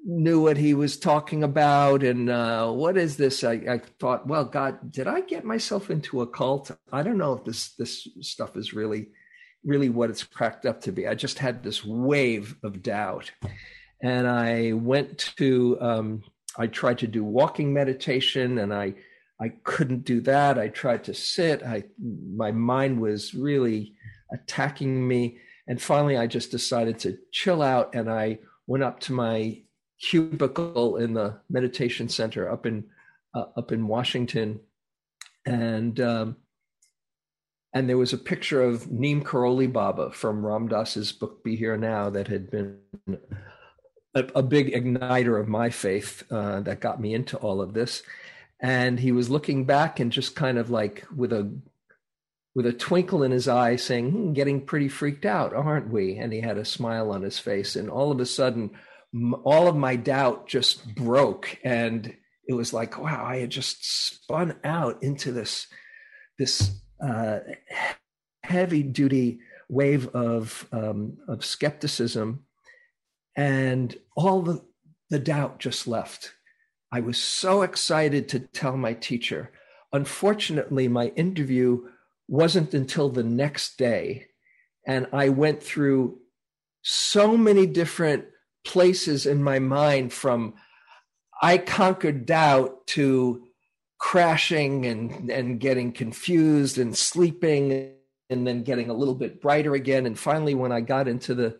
knew 0.07 0.39
what 0.39 0.55
he 0.55 0.75
was 0.75 0.97
talking 0.97 1.43
about 1.43 2.03
and 2.03 2.29
uh, 2.29 2.71
what 2.71 2.95
is 2.95 3.17
this? 3.17 3.43
I, 3.43 3.53
I, 3.53 3.81
thought 3.99 4.27
well 4.27 4.45
god 4.45 4.91
did 4.91 5.07
i 5.07 5.21
get 5.21 5.43
myself 5.43 5.89
into 5.89 6.21
a 6.21 6.27
cult? 6.27 6.71
I 6.91 7.01
don't 7.01 7.17
know 7.17 7.33
if 7.33 7.43
this 7.43 7.73
this 7.75 8.07
stuff 8.21 8.55
is 8.55 8.73
really 8.73 9.07
really 9.63 9.89
what 9.89 10.11
it's 10.11 10.23
cracked 10.23 10.67
up 10.67 10.79
to 10.81 10.91
be. 10.91 11.07
I 11.07 11.15
just 11.15 11.39
had 11.39 11.63
this 11.63 11.83
wave 11.83 12.55
of 12.63 12.83
doubt. 12.83 13.31
And 14.03 14.27
i 14.27 14.73
went 14.73 15.33
to 15.37 15.77
um, 15.81 16.23
i 16.57 16.67
tried 16.67 16.99
to 16.99 17.07
do 17.07 17.23
walking 17.23 17.73
meditation 17.73 18.59
and 18.59 18.71
i 18.71 18.93
i 19.41 19.49
couldn't 19.63 20.05
do 20.05 20.21
that. 20.21 20.59
I 20.59 20.67
tried 20.67 21.03
to 21.05 21.15
sit. 21.15 21.63
I 21.63 21.83
my 22.35 22.51
mind 22.51 23.01
was 23.01 23.33
really 23.33 23.95
attacking 24.31 25.07
me. 25.07 25.39
And 25.67 25.81
finally, 25.81 26.15
I 26.15 26.27
just 26.27 26.51
decided 26.51 26.99
to 26.99 27.17
chill 27.31 27.63
out 27.63 27.95
and 27.95 28.07
I 28.07 28.37
went 28.67 28.83
up 28.83 28.99
to 29.01 29.13
my 29.13 29.63
cubicle 30.01 30.97
in 30.97 31.13
the 31.13 31.39
meditation 31.49 32.09
center 32.09 32.49
up 32.49 32.65
in 32.65 32.85
uh, 33.33 33.45
up 33.57 33.71
in 33.71 33.87
Washington, 33.87 34.59
and 35.45 35.99
um, 35.99 36.37
and 37.73 37.89
there 37.89 37.97
was 37.97 38.13
a 38.13 38.17
picture 38.17 38.63
of 38.63 38.89
Neem 38.89 39.21
Karoli 39.21 39.71
Baba 39.71 40.09
from 40.11 40.45
Ram 40.45 40.69
Dass's 40.69 41.11
book 41.11 41.43
Be 41.43 41.57
Here 41.57 41.75
Now 41.77 42.09
that 42.09 42.29
had 42.29 42.49
been 42.49 42.79
a, 44.15 44.23
a 44.35 44.41
big 44.41 44.73
igniter 44.73 45.39
of 45.39 45.49
my 45.49 45.69
faith 45.69 46.23
uh, 46.31 46.61
that 46.61 46.79
got 46.79 47.01
me 47.01 47.13
into 47.13 47.37
all 47.37 47.61
of 47.61 47.73
this. 47.73 48.01
And 48.61 48.97
he 48.97 49.11
was 49.11 49.29
looking 49.29 49.65
back 49.65 49.99
and 49.99 50.09
just 50.11 50.35
kind 50.35 50.57
of 50.57 50.69
like 50.69 51.05
with 51.13 51.33
a 51.33 51.53
with 52.55 52.65
a 52.65 52.71
twinkle 52.71 53.21
in 53.21 53.31
his 53.31 53.49
eye, 53.49 53.75
saying, 53.75 54.11
hmm, 54.11 54.31
Getting 54.31 54.61
pretty 54.61 54.87
freaked 54.87 55.25
out, 55.25 55.53
aren't 55.53 55.89
we? 55.89 56.15
And 56.15 56.31
he 56.31 56.39
had 56.39 56.57
a 56.57 56.63
smile 56.63 57.11
on 57.11 57.21
his 57.21 57.37
face. 57.37 57.75
And 57.75 57.89
all 57.89 58.13
of 58.13 58.21
a 58.21 58.25
sudden, 58.25 58.71
all 59.43 59.67
of 59.67 59.75
my 59.75 59.95
doubt 59.95 60.47
just 60.47 60.95
broke. 60.95 61.57
And 61.63 62.15
it 62.47 62.53
was 62.53 62.73
like, 62.73 62.97
wow, 62.97 63.25
I 63.25 63.37
had 63.37 63.49
just 63.49 63.85
spun 63.85 64.55
out 64.63 65.01
into 65.03 65.31
this, 65.31 65.67
this 66.37 66.79
uh, 67.03 67.39
heavy 68.43 68.83
duty 68.83 69.39
wave 69.69 70.07
of, 70.09 70.67
um, 70.71 71.17
of 71.27 71.45
skepticism. 71.45 72.45
And 73.35 73.95
all 74.15 74.41
the, 74.41 74.65
the 75.09 75.19
doubt 75.19 75.59
just 75.59 75.87
left. 75.87 76.33
I 76.91 77.01
was 77.01 77.17
so 77.17 77.61
excited 77.61 78.29
to 78.29 78.39
tell 78.39 78.77
my 78.77 78.93
teacher. 78.93 79.51
Unfortunately, 79.91 80.87
my 80.87 81.07
interview 81.09 81.89
wasn't 82.27 82.73
until 82.73 83.09
the 83.09 83.23
next 83.23 83.77
day. 83.77 84.27
And 84.87 85.07
I 85.11 85.29
went 85.29 85.61
through 85.61 86.19
so 86.81 87.35
many 87.35 87.65
different 87.65 88.25
places 88.65 89.25
in 89.25 89.41
my 89.43 89.59
mind 89.59 90.11
from 90.11 90.55
I 91.41 91.57
conquered 91.57 92.25
doubt 92.25 92.87
to 92.87 93.47
crashing 93.97 94.85
and, 94.85 95.29
and 95.29 95.59
getting 95.59 95.91
confused 95.91 96.77
and 96.77 96.97
sleeping 96.97 97.93
and 98.29 98.47
then 98.47 98.63
getting 98.63 98.89
a 98.89 98.93
little 98.93 99.15
bit 99.15 99.41
brighter 99.41 99.75
again. 99.75 100.05
And 100.05 100.17
finally, 100.17 100.55
when 100.55 100.71
I 100.71 100.81
got 100.81 101.07
into 101.07 101.33
the 101.35 101.57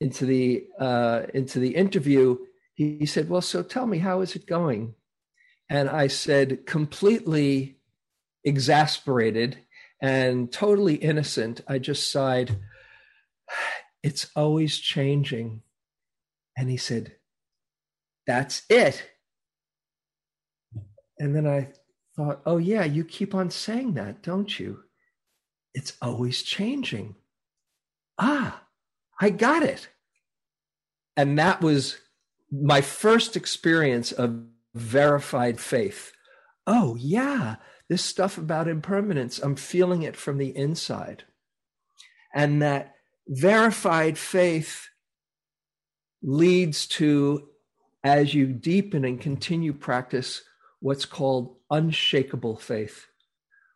into 0.00 0.26
the 0.26 0.66
uh, 0.78 1.22
into 1.34 1.58
the 1.58 1.74
interview, 1.74 2.38
he, 2.74 2.98
he 2.98 3.06
said, 3.06 3.28
"Well, 3.28 3.40
so 3.40 3.62
tell 3.62 3.86
me, 3.86 3.98
how 3.98 4.20
is 4.20 4.36
it 4.36 4.46
going?" 4.46 4.94
And 5.68 5.88
I 5.88 6.06
said, 6.06 6.64
completely 6.64 7.78
exasperated 8.44 9.58
and 10.00 10.52
totally 10.52 10.94
innocent. 10.94 11.60
I 11.68 11.78
just 11.78 12.10
sighed. 12.10 12.58
It's 14.02 14.30
always 14.36 14.78
changing. 14.78 15.62
And 16.56 16.70
he 16.70 16.76
said, 16.76 17.16
That's 18.26 18.62
it. 18.68 19.04
And 21.18 21.34
then 21.34 21.46
I 21.46 21.68
thought, 22.16 22.42
Oh, 22.46 22.58
yeah, 22.58 22.84
you 22.84 23.04
keep 23.04 23.34
on 23.34 23.50
saying 23.50 23.94
that, 23.94 24.22
don't 24.22 24.58
you? 24.58 24.80
It's 25.74 25.94
always 26.00 26.42
changing. 26.42 27.16
Ah, 28.18 28.62
I 29.20 29.30
got 29.30 29.62
it. 29.62 29.88
And 31.16 31.38
that 31.38 31.60
was 31.60 31.98
my 32.50 32.80
first 32.80 33.36
experience 33.36 34.12
of 34.12 34.44
verified 34.74 35.60
faith. 35.60 36.12
Oh, 36.66 36.96
yeah, 36.96 37.56
this 37.88 38.04
stuff 38.04 38.38
about 38.38 38.68
impermanence, 38.68 39.38
I'm 39.38 39.56
feeling 39.56 40.02
it 40.02 40.16
from 40.16 40.38
the 40.38 40.56
inside. 40.56 41.24
And 42.34 42.60
that 42.62 42.94
verified 43.28 44.18
faith 44.18 44.88
leads 46.22 46.86
to, 46.86 47.48
as 48.02 48.34
you 48.34 48.46
deepen 48.46 49.04
and 49.04 49.20
continue 49.20 49.72
practice, 49.72 50.42
what's 50.80 51.04
called 51.04 51.56
unshakable 51.70 52.56
faith, 52.56 53.06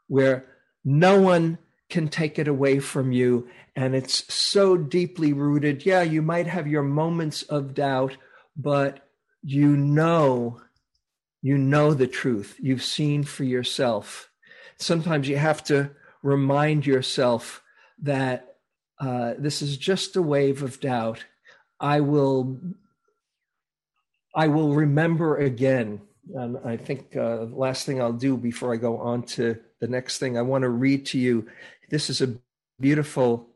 where 0.08 0.46
no 0.84 1.20
one 1.20 1.58
can 1.88 2.08
take 2.08 2.38
it 2.38 2.48
away 2.48 2.78
from 2.78 3.12
you. 3.12 3.48
And 3.76 3.94
it's 3.94 4.32
so 4.32 4.76
deeply 4.76 5.32
rooted. 5.32 5.84
Yeah, 5.84 6.02
you 6.02 6.22
might 6.22 6.46
have 6.46 6.66
your 6.66 6.82
moments 6.82 7.42
of 7.42 7.74
doubt, 7.74 8.16
but 8.56 9.08
you 9.42 9.76
know, 9.76 10.60
you 11.42 11.58
know 11.58 11.94
the 11.94 12.06
truth. 12.06 12.56
You've 12.60 12.84
seen 12.84 13.24
for 13.24 13.44
yourself. 13.44 14.30
Sometimes 14.76 15.28
you 15.28 15.36
have 15.36 15.64
to 15.64 15.90
remind 16.22 16.86
yourself 16.86 17.62
that 18.02 18.56
uh, 18.98 19.34
this 19.38 19.62
is 19.62 19.76
just 19.76 20.16
a 20.16 20.22
wave 20.22 20.62
of 20.62 20.80
doubt. 20.80 21.24
I 21.80 22.00
will, 22.00 22.60
I 24.34 24.48
will 24.48 24.74
remember 24.74 25.38
again. 25.38 26.02
And 26.34 26.58
I 26.64 26.76
think 26.76 27.16
uh, 27.16 27.46
the 27.46 27.54
last 27.54 27.86
thing 27.86 28.00
I'll 28.00 28.12
do 28.12 28.36
before 28.36 28.72
I 28.72 28.76
go 28.76 28.98
on 28.98 29.22
to 29.34 29.58
the 29.80 29.88
next 29.88 30.18
thing, 30.18 30.36
I 30.36 30.42
want 30.42 30.62
to 30.62 30.68
read 30.68 31.06
to 31.06 31.18
you 31.18 31.48
this 31.88 32.10
is 32.10 32.20
a 32.20 32.34
beautiful 32.78 33.48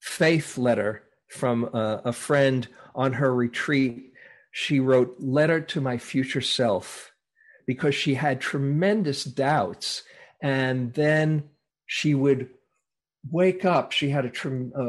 faith 0.00 0.56
letter 0.56 1.02
from 1.28 1.64
a, 1.64 2.02
a 2.06 2.12
friend 2.12 2.68
on 2.94 3.14
her 3.14 3.34
retreat. 3.34 4.12
She 4.52 4.78
wrote, 4.80 5.16
Letter 5.18 5.60
to 5.60 5.80
my 5.80 5.98
future 5.98 6.40
self, 6.40 7.12
because 7.66 7.94
she 7.94 8.14
had 8.14 8.40
tremendous 8.40 9.24
doubts. 9.24 10.02
And 10.40 10.94
then 10.94 11.44
she 11.86 12.14
would 12.14 12.50
wake 13.30 13.64
up. 13.64 13.92
She 13.92 14.10
had 14.10 14.24
a, 14.24 14.32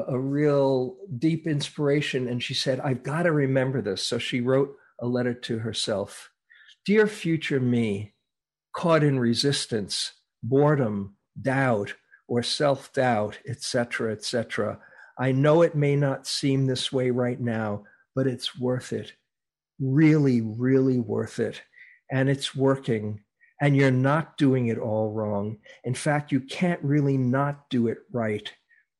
a, 0.07 0.19
real 0.19 0.97
deep 1.17 1.47
inspiration, 1.47 2.27
and 2.27 2.41
she 2.41 2.53
said, 2.53 2.79
I've 2.79 3.03
got 3.03 3.23
to 3.23 3.31
remember 3.31 3.81
this. 3.81 4.03
So 4.03 4.17
she 4.17 4.41
wrote 4.41 4.75
a 4.99 5.07
letter 5.07 5.33
to 5.33 5.59
herself 5.59 6.29
Dear 6.85 7.07
future 7.07 7.59
me, 7.59 8.13
caught 8.73 9.03
in 9.03 9.19
resistance, 9.19 10.13
boredom, 10.41 11.15
doubt, 11.39 11.95
or 12.27 12.43
self 12.43 12.93
doubt, 12.93 13.39
etc., 13.47 14.11
etc. 14.11 14.79
I 15.17 15.31
know 15.31 15.61
it 15.61 15.75
may 15.75 15.95
not 15.95 16.27
seem 16.27 16.65
this 16.65 16.91
way 16.91 17.11
right 17.11 17.39
now, 17.39 17.83
but 18.15 18.27
it's 18.27 18.57
worth 18.57 18.93
it. 18.93 19.13
Really, 19.79 20.41
really 20.41 20.99
worth 20.99 21.39
it. 21.39 21.61
And 22.11 22.29
it's 22.29 22.55
working. 22.55 23.21
And 23.61 23.75
you're 23.75 23.91
not 23.91 24.37
doing 24.37 24.67
it 24.67 24.77
all 24.77 25.11
wrong. 25.11 25.57
In 25.83 25.93
fact, 25.93 26.31
you 26.31 26.39
can't 26.39 26.81
really 26.81 27.17
not 27.17 27.69
do 27.69 27.87
it 27.87 27.99
right. 28.11 28.51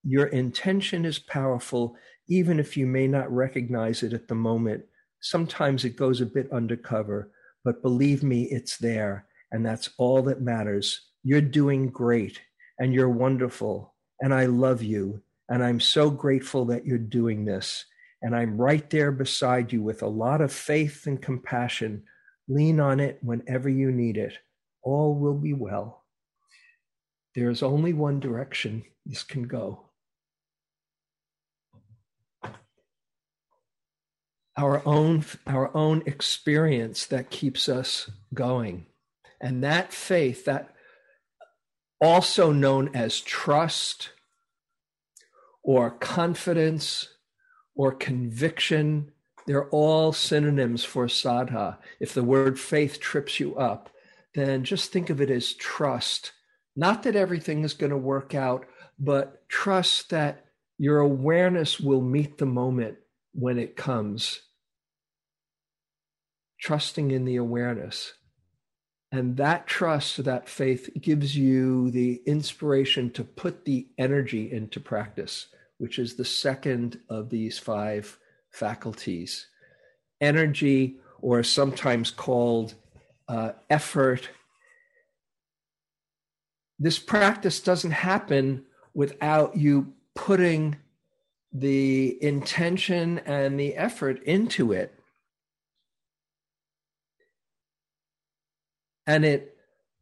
Your 0.04 0.28
intention 0.28 1.06
is 1.06 1.20
powerful, 1.20 1.96
even 2.28 2.60
if 2.60 2.76
you 2.76 2.86
may 2.86 3.08
not 3.08 3.32
recognize 3.32 4.04
it 4.04 4.14
at 4.14 4.28
the 4.28 4.36
moment. 4.36 4.84
Sometimes 5.22 5.86
it 5.86 5.96
goes 5.98 6.22
a 6.22 6.26
bit 6.26 6.52
undercover, 6.52 7.32
but 7.64 7.82
believe 7.82 8.24
me, 8.24 8.44
it's 8.44 8.78
there. 8.78 9.26
And 9.52 9.66
that's 9.66 9.90
all 9.98 10.22
that 10.24 10.42
matters. 10.42 11.10
You're 11.24 11.42
doing 11.42 11.90
great 11.90 12.40
and 12.80 12.94
you're 12.94 13.10
wonderful 13.10 13.94
and 14.22 14.34
I 14.34 14.46
love 14.46 14.82
you. 14.84 15.22
And 15.50 15.64
I'm 15.64 15.80
so 15.80 16.10
grateful 16.10 16.66
that 16.66 16.86
you're 16.86 16.98
doing 16.98 17.46
this. 17.46 17.86
And 18.22 18.36
I'm 18.36 18.60
right 18.60 18.88
there 18.90 19.12
beside 19.12 19.72
you 19.72 19.82
with 19.82 20.04
a 20.04 20.08
lot 20.08 20.42
of 20.42 20.52
faith 20.52 21.08
and 21.08 21.22
compassion. 21.22 22.04
Lean 22.48 22.80
on 22.80 23.00
it 23.00 23.20
whenever 23.22 23.70
you 23.70 23.92
need 23.92 24.18
it. 24.18 24.38
All 24.82 25.16
will 25.16 25.38
be 25.38 25.54
well. 25.54 26.06
There 27.36 27.50
is 27.50 27.62
only 27.64 27.94
one 27.94 28.20
direction 28.20 28.84
this 29.06 29.24
can 29.24 29.44
go. 29.44 29.86
Our 34.58 34.86
own, 34.86 35.24
our 35.48 35.76
own 35.76 36.04
experience 36.06 37.06
that 37.06 37.30
keeps 37.30 37.70
us 37.70 38.10
going. 38.34 38.88
And 39.40 39.64
that 39.64 39.94
faith, 39.94 40.46
that 40.46 40.74
also 42.02 42.52
known 42.52 42.94
as 42.94 43.20
trust 43.22 44.12
or 45.64 45.92
confidence 45.92 47.08
or 47.76 47.94
conviction. 47.94 49.12
They're 49.48 49.70
all 49.70 50.12
synonyms 50.12 50.84
for 50.84 51.08
saddha. 51.08 51.78
If 52.00 52.14
the 52.14 52.24
word 52.24 52.60
faith 52.60 53.00
trips 53.00 53.40
you 53.40 53.56
up, 53.56 53.90
then 54.36 54.64
just 54.64 54.92
think 54.92 55.10
of 55.10 55.22
it 55.22 55.30
as 55.30 55.54
trust. 55.54 56.32
Not 56.76 57.04
that 57.04 57.16
everything 57.16 57.64
is 57.64 57.74
going 57.74 57.90
to 57.90 57.98
work 57.98 58.36
out, 58.36 58.66
but 58.98 59.48
trust 59.50 60.10
that 60.12 60.46
your 60.78 61.00
awareness 61.00 61.80
will 61.80 62.02
meet 62.02 62.38
the 62.38 62.46
moment 62.46 62.98
when 63.34 63.58
it 63.58 63.76
comes. 63.76 64.42
Trusting 66.62 67.12
in 67.12 67.26
the 67.26 67.38
awareness. 67.38 68.14
And 69.12 69.38
that 69.38 69.66
trust, 69.66 70.24
that 70.24 70.48
faith 70.48 70.90
gives 71.02 71.36
you 71.36 71.90
the 71.92 72.22
inspiration 72.26 73.10
to 73.12 73.24
put 73.24 73.66
the 73.66 73.88
energy 73.98 74.52
into 74.52 74.80
practice, 74.80 75.48
which 75.80 75.98
is 75.98 76.16
the 76.16 76.26
second 76.26 77.00
of 77.10 77.30
these 77.30 77.58
five 77.58 78.20
faculties. 78.52 79.48
Energy, 80.22 80.98
or 81.22 81.42
sometimes 81.44 82.12
called 82.12 82.76
uh, 83.30 83.52
effort. 83.70 84.30
This 86.80 87.00
practice 87.00 87.62
doesn't 87.62 87.92
happen 87.92 88.66
without 88.94 89.56
you 89.56 89.94
putting 90.16 90.78
the 91.54 92.22
intention 92.22 93.20
and 93.20 93.60
the 93.60 93.76
effort 93.76 94.22
into 94.24 94.74
it. 94.74 94.94
And 99.08 99.26
it 99.26 99.56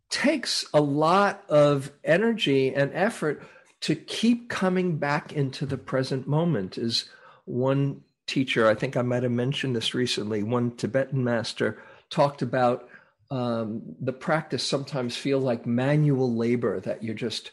takes 0.09 0.65
a 0.73 0.81
lot 0.81 1.43
of 1.49 1.91
energy 2.03 2.73
and 2.73 2.91
effort 2.93 3.43
to 3.81 3.95
keep 3.95 4.49
coming 4.49 4.97
back 4.97 5.33
into 5.33 5.65
the 5.65 5.77
present 5.77 6.27
moment 6.27 6.77
is 6.77 7.09
one 7.45 8.01
teacher 8.25 8.67
i 8.67 8.75
think 8.75 8.97
i 8.97 9.01
might 9.01 9.23
have 9.23 9.31
mentioned 9.31 9.75
this 9.75 9.93
recently 9.93 10.43
one 10.43 10.71
tibetan 10.75 11.23
master 11.23 11.81
talked 12.09 12.41
about 12.41 12.89
um, 13.29 13.81
the 13.99 14.13
practice 14.13 14.63
sometimes 14.63 15.15
feel 15.17 15.39
like 15.39 15.65
manual 15.65 16.35
labor 16.35 16.79
that 16.81 17.03
you're 17.03 17.15
just 17.15 17.51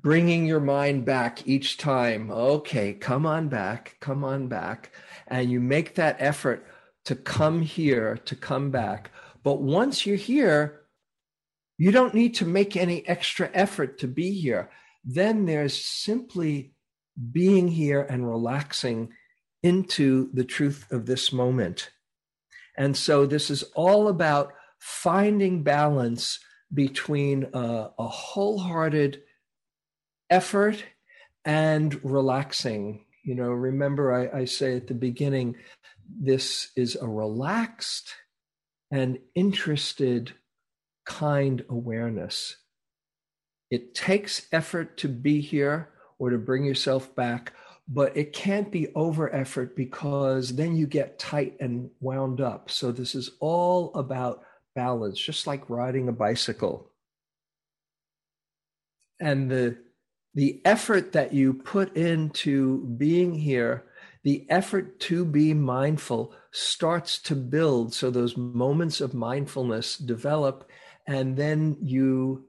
bringing 0.00 0.46
your 0.46 0.60
mind 0.60 1.04
back 1.04 1.46
each 1.46 1.78
time 1.78 2.30
okay 2.30 2.92
come 2.92 3.26
on 3.26 3.48
back 3.48 3.96
come 4.00 4.22
on 4.22 4.46
back 4.46 4.92
and 5.26 5.50
you 5.50 5.60
make 5.60 5.94
that 5.94 6.16
effort 6.18 6.66
to 7.04 7.14
come 7.16 7.62
here 7.62 8.18
to 8.24 8.36
come 8.36 8.70
back 8.70 9.10
but 9.42 9.60
once 9.60 10.06
you're 10.06 10.16
here 10.16 10.86
you 11.78 11.90
don't 11.90 12.14
need 12.14 12.34
to 12.36 12.46
make 12.46 12.76
any 12.76 13.06
extra 13.06 13.50
effort 13.52 13.98
to 13.98 14.08
be 14.08 14.32
here. 14.32 14.70
Then 15.04 15.44
there's 15.44 15.80
simply 15.80 16.72
being 17.32 17.68
here 17.68 18.02
and 18.02 18.28
relaxing 18.28 19.12
into 19.62 20.30
the 20.32 20.44
truth 20.44 20.86
of 20.90 21.06
this 21.06 21.32
moment. 21.32 21.90
And 22.76 22.96
so 22.96 23.26
this 23.26 23.50
is 23.50 23.62
all 23.74 24.08
about 24.08 24.52
finding 24.86 25.64
balance 25.64 26.38
between 26.72 27.44
a, 27.52 27.90
a 27.98 28.06
wholehearted 28.06 29.20
effort 30.30 30.84
and 31.44 31.98
relaxing. 32.04 33.04
You 33.24 33.34
know, 33.34 33.48
remember 33.48 34.14
I, 34.14 34.42
I 34.42 34.44
say 34.44 34.76
at 34.76 34.86
the 34.86 34.94
beginning, 34.94 35.56
this 36.08 36.70
is 36.76 36.94
a 36.94 37.08
relaxed 37.08 38.14
and 38.92 39.18
interested 39.34 40.32
kind 41.04 41.64
awareness. 41.68 42.54
It 43.72 43.92
takes 43.92 44.46
effort 44.52 44.98
to 44.98 45.08
be 45.08 45.40
here 45.40 45.88
or 46.20 46.30
to 46.30 46.38
bring 46.38 46.64
yourself 46.64 47.12
back, 47.16 47.54
but 47.88 48.16
it 48.16 48.32
can't 48.32 48.70
be 48.70 48.94
over 48.94 49.34
effort 49.34 49.74
because 49.74 50.54
then 50.54 50.76
you 50.76 50.86
get 50.86 51.18
tight 51.18 51.56
and 51.58 51.90
wound 51.98 52.40
up. 52.40 52.70
So, 52.70 52.92
this 52.92 53.16
is 53.16 53.32
all 53.40 53.92
about 53.94 54.44
balance, 54.76 55.18
just 55.18 55.46
like 55.48 55.68
riding 55.68 56.08
a 56.08 56.12
bicycle. 56.12 56.92
And 59.18 59.50
the, 59.50 59.78
the 60.34 60.60
effort 60.64 61.12
that 61.12 61.32
you 61.32 61.54
put 61.54 61.96
into 61.96 62.84
being 62.98 63.34
here, 63.34 63.86
the 64.22 64.46
effort 64.50 65.00
to 65.00 65.24
be 65.24 65.54
mindful 65.54 66.34
starts 66.52 67.18
to 67.22 67.34
build. 67.34 67.94
So, 67.94 68.10
those 68.10 68.36
moments 68.36 69.00
of 69.00 69.14
mindfulness 69.14 69.96
develop, 69.96 70.70
and 71.06 71.36
then 71.36 71.78
you 71.80 72.44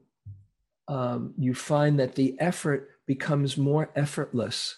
um, 0.88 1.34
you 1.38 1.54
find 1.54 2.00
that 2.00 2.16
the 2.16 2.36
effort 2.40 2.90
becomes 3.06 3.58
more 3.58 3.90
effortless 3.96 4.78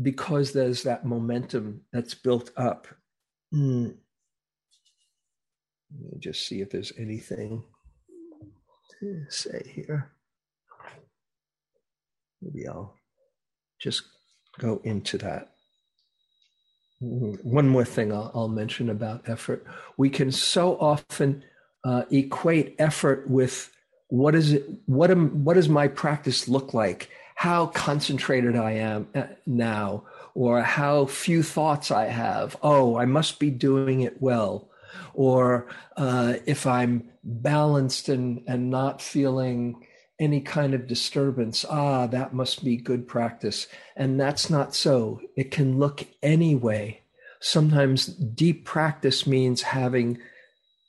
because 0.00 0.52
there's 0.52 0.82
that 0.82 1.04
momentum 1.04 1.82
that's 1.92 2.14
built 2.14 2.50
up. 2.56 2.86
Mm. 3.52 3.94
Let 6.02 6.12
me 6.12 6.18
just 6.18 6.46
see 6.46 6.60
if 6.60 6.70
there's 6.70 6.92
anything 6.98 7.64
to 9.00 9.24
say 9.28 9.70
here. 9.74 10.10
Maybe 12.42 12.66
I'll 12.66 12.94
just 13.80 14.02
go 14.58 14.80
into 14.84 15.18
that. 15.18 15.50
One 17.00 17.68
more 17.68 17.84
thing 17.84 18.12
I'll, 18.12 18.30
I'll 18.34 18.48
mention 18.48 18.88
about 18.90 19.28
effort. 19.28 19.64
We 19.96 20.08
can 20.10 20.32
so 20.32 20.76
often 20.78 21.44
uh, 21.84 22.04
equate 22.10 22.76
effort 22.78 23.28
with 23.28 23.70
what 24.08 24.34
is 24.34 24.52
it 24.52 24.64
what 24.86 25.10
am 25.10 25.44
what 25.44 25.54
does 25.54 25.68
my 25.68 25.88
practice 25.88 26.48
look 26.48 26.74
like 26.74 27.10
how 27.34 27.66
concentrated 27.66 28.54
i 28.54 28.72
am 28.72 29.08
uh, 29.14 29.24
now 29.46 30.04
or 30.34 30.62
how 30.62 31.04
few 31.06 31.42
thoughts 31.42 31.90
i 31.90 32.04
have 32.04 32.56
oh 32.62 32.96
i 32.96 33.04
must 33.04 33.38
be 33.38 33.50
doing 33.50 34.00
it 34.02 34.20
well 34.20 34.68
or 35.14 35.66
uh, 35.96 36.34
if 36.46 36.66
i'm 36.66 37.10
balanced 37.22 38.08
and 38.08 38.42
and 38.46 38.70
not 38.70 39.00
feeling 39.00 39.86
any 40.20 40.40
kind 40.40 40.74
of 40.74 40.86
disturbance 40.86 41.64
ah 41.68 42.06
that 42.06 42.32
must 42.32 42.64
be 42.64 42.76
good 42.76 43.08
practice. 43.08 43.66
And 43.96 44.20
that's 44.20 44.48
not 44.48 44.74
so. 44.74 45.20
It 45.36 45.50
can 45.50 45.78
look 45.78 46.06
any 46.22 46.54
way. 46.54 47.00
Sometimes 47.40 48.06
deep 48.06 48.64
practice 48.64 49.26
means 49.26 49.62
having 49.62 50.18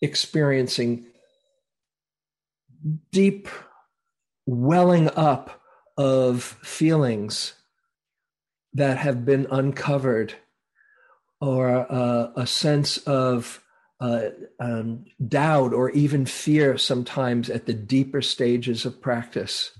experiencing 0.01 1.07
deep 3.11 3.49
welling 4.45 5.09
up 5.15 5.61
of 5.97 6.43
feelings 6.43 7.53
that 8.73 8.97
have 8.97 9.25
been 9.25 9.47
uncovered 9.49 10.35
or 11.41 11.91
uh, 11.91 12.31
a 12.35 12.45
sense 12.45 12.97
of 12.99 13.61
uh, 13.99 14.29
um, 14.59 15.05
doubt 15.27 15.73
or 15.73 15.89
even 15.91 16.25
fear 16.25 16.77
sometimes 16.77 17.49
at 17.49 17.65
the 17.65 17.73
deeper 17.73 18.21
stages 18.21 18.85
of 18.85 19.01
practice. 19.01 19.71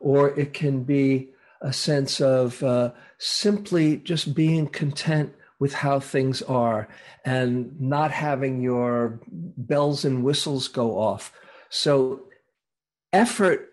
Or 0.00 0.38
it 0.38 0.52
can 0.52 0.84
be 0.84 1.30
a 1.60 1.72
sense 1.72 2.20
of 2.20 2.62
uh, 2.62 2.92
simply 3.18 3.96
just 3.96 4.34
being 4.34 4.68
content 4.68 5.34
with 5.58 5.74
how 5.74 5.98
things 5.98 6.40
are 6.42 6.88
and 7.24 7.80
not 7.80 8.10
having 8.12 8.60
your 8.60 9.20
bells 9.26 10.04
and 10.04 10.22
whistles 10.22 10.68
go 10.68 10.98
off. 10.98 11.32
So 11.68 12.22
effort 13.12 13.72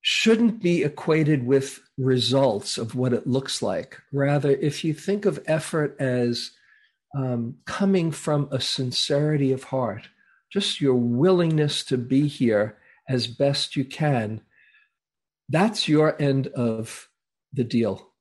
shouldn't 0.00 0.62
be 0.62 0.84
equated 0.84 1.44
with 1.44 1.80
results 1.98 2.78
of 2.78 2.94
what 2.94 3.12
it 3.12 3.26
looks 3.26 3.62
like. 3.62 4.00
Rather, 4.12 4.50
if 4.50 4.84
you 4.84 4.94
think 4.94 5.26
of 5.26 5.42
effort 5.46 5.96
as 5.98 6.52
um, 7.14 7.56
coming 7.64 8.10
from 8.10 8.48
a 8.50 8.60
sincerity 8.60 9.52
of 9.52 9.64
heart, 9.64 10.08
just 10.52 10.80
your 10.80 10.94
willingness 10.94 11.84
to 11.84 11.98
be 11.98 12.26
here 12.26 12.78
as 13.08 13.26
best 13.26 13.76
you 13.76 13.84
can, 13.84 14.42
that's 15.48 15.88
your 15.88 16.20
end 16.20 16.48
of 16.48 17.08
the 17.52 17.64
deal. 17.64 18.12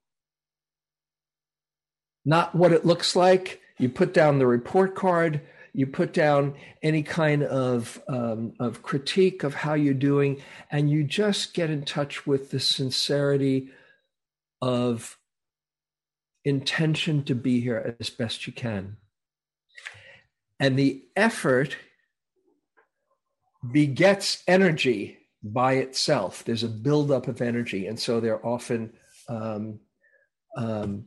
Not 2.25 2.55
what 2.55 2.71
it 2.71 2.85
looks 2.85 3.15
like. 3.15 3.61
You 3.77 3.89
put 3.89 4.13
down 4.13 4.39
the 4.39 4.47
report 4.47 4.95
card, 4.95 5.41
you 5.73 5.85
put 5.85 6.13
down 6.13 6.55
any 6.81 7.03
kind 7.03 7.43
of 7.43 8.01
um, 8.07 8.53
of 8.59 8.81
critique 8.81 9.43
of 9.43 9.53
how 9.53 9.75
you're 9.75 9.93
doing, 9.93 10.41
and 10.71 10.89
you 10.89 11.03
just 11.03 11.53
get 11.53 11.69
in 11.69 11.83
touch 11.83 12.25
with 12.25 12.49
the 12.49 12.59
sincerity 12.59 13.69
of 14.61 15.16
intention 16.47 17.23
to 17.25 17.35
be 17.35 17.59
here 17.59 17.95
as 17.99 18.09
best 18.09 18.47
you 18.47 18.53
can. 18.53 18.97
And 20.59 20.77
the 20.77 21.03
effort 21.15 21.77
begets 23.71 24.43
energy 24.47 25.17
by 25.43 25.73
itself. 25.73 26.43
There's 26.43 26.63
a 26.63 26.69
buildup 26.69 27.27
of 27.27 27.41
energy, 27.41 27.87
and 27.87 27.99
so 27.99 28.19
they're 28.19 28.45
often 28.45 28.93
um, 29.29 29.79
um, 30.55 31.05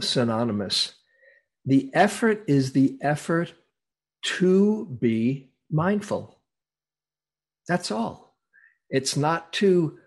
synonymous. 0.00 0.94
The 1.64 1.90
effort 1.94 2.44
is 2.46 2.72
the 2.72 2.98
effort 3.00 3.52
to 4.22 4.86
be 5.00 5.50
mindful. 5.70 6.40
That's 7.68 7.90
all. 7.90 8.36
It's 8.90 9.16
not 9.16 9.52
to 9.54 9.98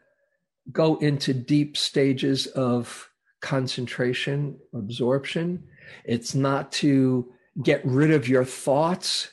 go 0.72 0.98
into 0.98 1.34
deep 1.34 1.78
stages 1.78 2.48
of 2.48 3.10
concentration, 3.44 4.58
absorption. 4.74 5.64
It's 6.06 6.34
not 6.34 6.72
to 6.74 7.32
get 7.62 7.86
rid 7.86 8.10
of 8.10 8.28
your 8.28 8.46
thoughts. 8.46 9.30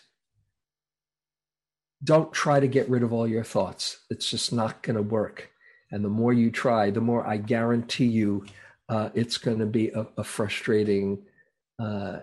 Don't 2.02 2.32
try 2.32 2.60
to 2.60 2.66
get 2.66 2.90
rid 2.90 3.02
of 3.02 3.12
all 3.12 3.26
your 3.26 3.44
thoughts. 3.44 4.00
It's 4.10 4.28
just 4.28 4.52
not 4.52 4.82
going 4.82 4.96
to 4.96 5.02
work. 5.02 5.50
And 5.92 6.04
the 6.04 6.08
more 6.10 6.32
you 6.32 6.50
try, 6.50 6.90
the 6.90 7.00
more 7.00 7.26
I 7.26 7.36
guarantee 7.36 8.06
you 8.06 8.44
uh, 8.88 9.10
it's 9.14 9.38
going 9.38 9.60
to 9.60 9.66
be 9.66 9.90
a, 9.90 10.06
a 10.18 10.24
frustrating 10.24 11.22
uh, 11.78 12.18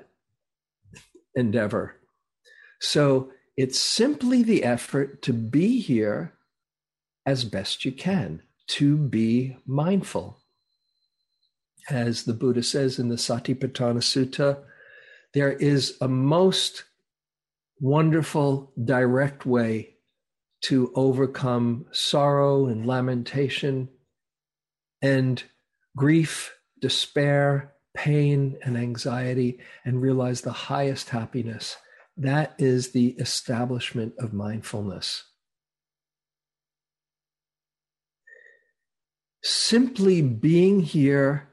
endeavor. 1.35 1.95
So 2.81 3.31
it's 3.55 3.79
simply 3.79 4.43
the 4.43 4.65
effort 4.65 5.21
to 5.23 5.33
be 5.33 5.79
here 5.79 6.33
as 7.25 7.45
best 7.45 7.85
you 7.85 7.93
can, 7.93 8.41
to 8.67 8.97
be 8.97 9.57
mindful. 9.65 10.41
As 11.89 12.23
the 12.23 12.33
Buddha 12.33 12.63
says 12.63 12.99
in 12.99 13.09
the 13.09 13.15
Satipatthana 13.15 14.01
Sutta, 14.01 14.59
there 15.33 15.53
is 15.53 15.97
a 16.01 16.07
most 16.07 16.83
wonderful, 17.79 18.73
direct 18.83 19.45
way 19.45 19.95
to 20.61 20.91
overcome 20.95 21.85
sorrow 21.91 22.65
and 22.65 22.85
lamentation 22.85 23.89
and 25.01 25.43
grief, 25.95 26.55
despair, 26.81 27.73
pain, 27.95 28.57
and 28.63 28.77
anxiety, 28.77 29.59
and 29.85 30.01
realize 30.01 30.41
the 30.41 30.51
highest 30.51 31.09
happiness 31.09 31.77
that 32.17 32.55
is 32.57 32.91
the 32.91 33.09
establishment 33.19 34.13
of 34.17 34.33
mindfulness. 34.33 35.23
Simply 39.43 40.23
being 40.23 40.79
here 40.79 41.46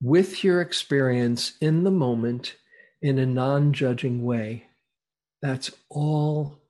with 0.00 0.44
your 0.44 0.60
experience 0.60 1.54
in 1.60 1.84
the 1.84 1.90
moment 1.90 2.56
in 3.00 3.18
a 3.18 3.26
non 3.26 3.72
judging 3.72 4.24
way, 4.24 4.64
that's 5.42 5.70
all 5.88 6.62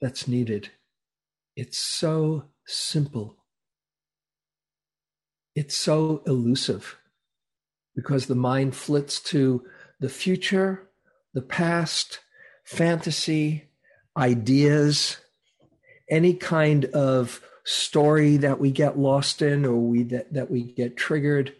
that's 0.00 0.28
needed. 0.28 0.70
It's 1.56 1.78
so 1.78 2.44
simple. 2.66 3.36
It's 5.54 5.76
so 5.76 6.22
elusive 6.26 6.96
because 7.94 8.26
the 8.26 8.34
mind 8.34 8.76
flits 8.76 9.20
to 9.20 9.64
the 9.98 10.08
future, 10.08 10.88
the 11.34 11.42
past, 11.42 12.20
fantasy, 12.64 13.68
ideas, 14.16 15.18
any 16.08 16.34
kind 16.34 16.84
of 16.86 17.42
story 17.64 18.36
that 18.38 18.58
we 18.58 18.70
get 18.70 18.98
lost 18.98 19.42
in 19.42 19.64
or 19.64 19.76
we 19.76 20.02
that, 20.04 20.32
that 20.32 20.50
we 20.50 20.62
get 20.62 20.96
triggered 20.96 21.54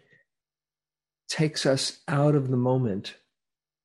takes 1.31 1.65
us 1.65 2.01
out 2.09 2.35
of 2.35 2.51
the 2.51 2.57
moment. 2.57 3.15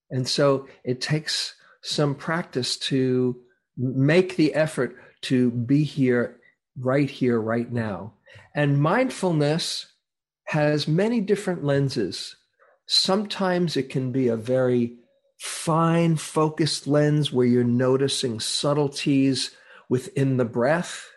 And 0.10 0.28
so 0.28 0.68
it 0.84 1.00
takes 1.00 1.56
some 1.82 2.16
practice 2.16 2.76
to 2.78 3.38
make 3.78 4.36
the 4.36 4.54
effort 4.54 4.96
to 5.22 5.52
be 5.52 5.84
here, 5.84 6.38
right 6.78 7.10
here, 7.10 7.40
right 7.40 7.72
now. 7.72 8.14
And 8.54 8.82
mindfulness 8.82 9.88
has 10.46 10.88
many 10.88 11.22
different 11.22 11.64
lenses. 11.64 12.36
Sometimes 12.88 13.78
it 13.78 13.90
can 13.90 14.12
be 14.12 14.28
a 14.28 14.36
very 14.36 14.98
fine, 15.38 16.16
focused 16.16 16.88
lens 16.88 17.32
where 17.32 17.46
you're 17.46 17.64
noticing 17.64 18.40
subtleties 18.40 19.52
within 19.90 20.38
the 20.38 20.46
breath. 20.46 21.08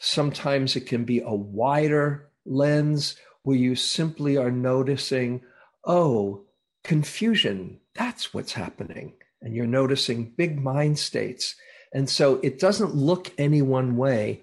Sometimes 0.00 0.76
it 0.76 0.86
can 0.86 1.04
be 1.04 1.20
a 1.20 1.34
wider 1.34 2.30
lens 2.44 3.16
where 3.48 3.56
you 3.56 3.74
simply 3.74 4.36
are 4.36 4.50
noticing, 4.50 5.40
oh, 5.86 6.44
confusion, 6.84 7.80
that's 7.94 8.34
what's 8.34 8.52
happening. 8.52 9.14
And 9.40 9.54
you're 9.54 9.66
noticing 9.66 10.34
big 10.36 10.62
mind 10.62 10.98
states. 10.98 11.54
And 11.94 12.10
so 12.10 12.40
it 12.42 12.58
doesn't 12.58 12.94
look 12.94 13.32
any 13.38 13.62
one 13.62 13.96
way. 13.96 14.42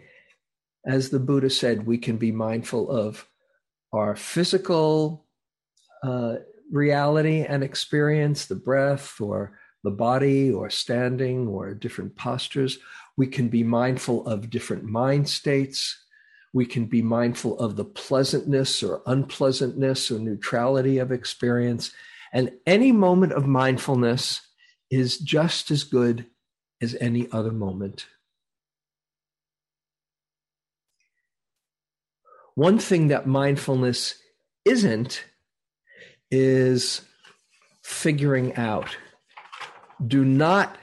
As 0.87 1.11
the 1.11 1.19
Buddha 1.19 1.51
said, 1.51 1.85
we 1.85 1.99
can 1.99 2.17
be 2.17 2.31
mindful 2.31 2.89
of 2.89 3.27
our 3.93 4.15
physical 4.15 5.27
uh, 6.03 6.37
reality 6.71 7.41
and 7.41 7.63
experience, 7.63 8.47
the 8.47 8.55
breath 8.55 9.21
or 9.21 9.59
the 9.83 9.91
body 9.91 10.51
or 10.51 10.71
standing 10.71 11.47
or 11.47 11.75
different 11.75 12.15
postures. 12.15 12.79
We 13.17 13.27
can 13.27 13.49
be 13.49 13.61
mindful 13.61 14.25
of 14.25 14.49
different 14.49 14.83
mind 14.83 15.29
states. 15.29 16.04
We 16.55 16.65
can 16.65 16.85
be 16.85 17.01
mindful 17.01 17.59
of 17.59 17.75
the 17.75 17.83
pleasantness 17.83 18.81
or 18.81 19.01
unpleasantness 19.05 20.09
or 20.09 20.19
neutrality 20.19 20.99
of 20.99 21.11
experience. 21.11 21.91
And 22.31 22.53
any 22.65 22.93
moment 22.93 23.33
of 23.33 23.45
mindfulness 23.45 24.39
is 24.89 25.17
just 25.17 25.69
as 25.69 25.83
good 25.83 26.27
as 26.81 26.95
any 27.01 27.27
other 27.29 27.51
moment. 27.51 28.05
One 32.53 32.79
thing 32.79 33.09
that 33.09 33.27
mindfulness 33.27 34.15
isn't 34.63 35.25
is 36.31 37.01
figuring 37.83 38.55
out. 38.55 38.95
Do 40.07 40.23
not 40.23 40.77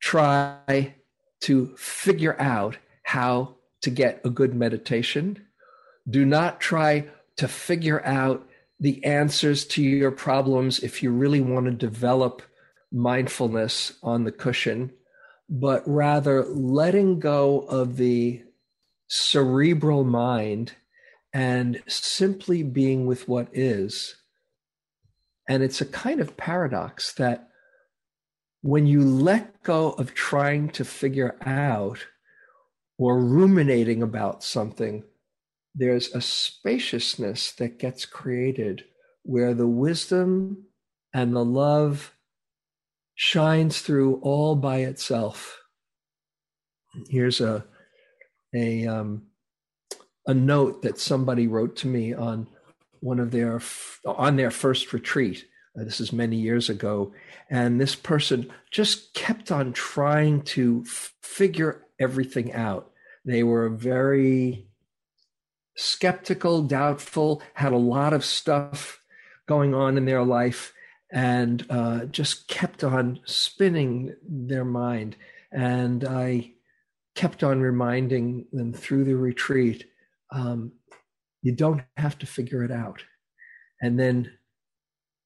try 0.00 0.94
to 1.40 1.74
figure 1.76 2.40
out 2.40 2.78
how 3.02 3.56
to 3.82 3.90
get 3.90 4.20
a 4.24 4.30
good 4.30 4.54
meditation. 4.54 5.46
Do 6.08 6.24
not 6.24 6.60
try 6.60 7.08
to 7.36 7.48
figure 7.48 8.04
out 8.04 8.46
the 8.78 9.04
answers 9.04 9.64
to 9.66 9.82
your 9.82 10.10
problems 10.10 10.80
if 10.80 11.02
you 11.02 11.10
really 11.10 11.40
want 11.40 11.66
to 11.66 11.72
develop 11.72 12.42
mindfulness 12.92 13.92
on 14.02 14.24
the 14.24 14.32
cushion, 14.32 14.90
but 15.48 15.82
rather 15.86 16.44
letting 16.44 17.20
go 17.20 17.60
of 17.60 17.96
the 17.96 18.42
cerebral 19.08 20.04
mind 20.04 20.72
and 21.32 21.82
simply 21.86 22.62
being 22.62 23.06
with 23.06 23.28
what 23.28 23.48
is. 23.52 24.16
And 25.48 25.62
it's 25.62 25.80
a 25.80 25.86
kind 25.86 26.20
of 26.20 26.36
paradox 26.36 27.12
that 27.14 27.48
when 28.62 28.86
you 28.86 29.02
let 29.02 29.62
go 29.62 29.92
of 29.92 30.14
trying 30.14 30.68
to 30.70 30.84
figure 30.84 31.36
out 31.44 32.06
or 33.00 33.18
ruminating 33.18 34.02
about 34.02 34.44
something, 34.44 35.02
there's 35.74 36.14
a 36.14 36.20
spaciousness 36.20 37.50
that 37.52 37.78
gets 37.78 38.04
created 38.04 38.84
where 39.22 39.54
the 39.54 39.66
wisdom 39.66 40.66
and 41.14 41.34
the 41.34 41.44
love 41.44 42.12
shines 43.14 43.80
through 43.80 44.16
all 44.16 44.54
by 44.54 44.80
itself. 44.80 45.58
Here's 47.08 47.40
a 47.40 47.64
a 48.54 48.86
um, 48.86 49.22
a 50.26 50.34
note 50.34 50.82
that 50.82 50.98
somebody 50.98 51.46
wrote 51.46 51.76
to 51.76 51.88
me 51.88 52.12
on 52.12 52.48
one 53.00 53.18
of 53.18 53.30
their 53.30 53.62
on 54.04 54.36
their 54.36 54.50
first 54.50 54.92
retreat. 54.92 55.46
Uh, 55.78 55.84
this 55.84 56.00
is 56.00 56.12
many 56.12 56.36
years 56.36 56.68
ago, 56.68 57.14
and 57.48 57.80
this 57.80 57.94
person 57.94 58.50
just 58.70 59.14
kept 59.14 59.50
on 59.50 59.72
trying 59.72 60.42
to 60.42 60.84
figure 61.22 61.86
everything 61.98 62.52
out. 62.52 62.89
They 63.24 63.42
were 63.42 63.68
very 63.68 64.66
skeptical, 65.76 66.62
doubtful, 66.62 67.42
had 67.54 67.72
a 67.72 67.78
lot 67.78 68.12
of 68.12 68.24
stuff 68.24 69.00
going 69.46 69.74
on 69.74 69.96
in 69.96 70.04
their 70.04 70.24
life, 70.24 70.72
and 71.12 71.64
uh, 71.70 72.04
just 72.06 72.48
kept 72.48 72.84
on 72.84 73.20
spinning 73.24 74.14
their 74.26 74.64
mind. 74.64 75.16
And 75.52 76.04
I 76.04 76.52
kept 77.14 77.42
on 77.42 77.60
reminding 77.60 78.46
them 78.52 78.72
through 78.72 79.04
the 79.04 79.16
retreat 79.16 79.86
um, 80.32 80.72
you 81.42 81.52
don't 81.52 81.82
have 81.96 82.18
to 82.18 82.26
figure 82.26 82.62
it 82.64 82.70
out. 82.70 83.02
And 83.80 83.98
then 83.98 84.32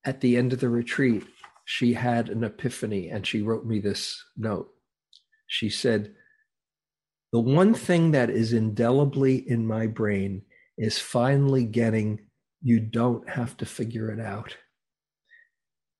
at 0.04 0.20
the 0.20 0.36
end 0.36 0.52
of 0.52 0.60
the 0.60 0.68
retreat, 0.68 1.24
she 1.64 1.94
had 1.94 2.28
an 2.28 2.44
epiphany 2.44 3.08
and 3.08 3.26
she 3.26 3.42
wrote 3.42 3.64
me 3.64 3.80
this 3.80 4.22
note. 4.36 4.70
She 5.46 5.68
said, 5.68 6.14
The 7.34 7.40
one 7.40 7.74
thing 7.74 8.12
that 8.12 8.30
is 8.30 8.52
indelibly 8.52 9.38
in 9.38 9.66
my 9.66 9.88
brain 9.88 10.42
is 10.78 11.00
finally 11.00 11.64
getting 11.64 12.20
you 12.62 12.78
don't 12.78 13.28
have 13.28 13.56
to 13.56 13.66
figure 13.66 14.08
it 14.12 14.20
out 14.20 14.56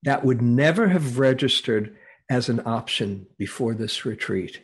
that 0.05 0.25
would 0.25 0.41
never 0.41 0.87
have 0.87 1.19
registered 1.19 1.97
as 2.31 2.49
an 2.49 2.63
option 2.65 3.27
before 3.37 3.75
this 3.75 4.05
retreat. 4.05 4.63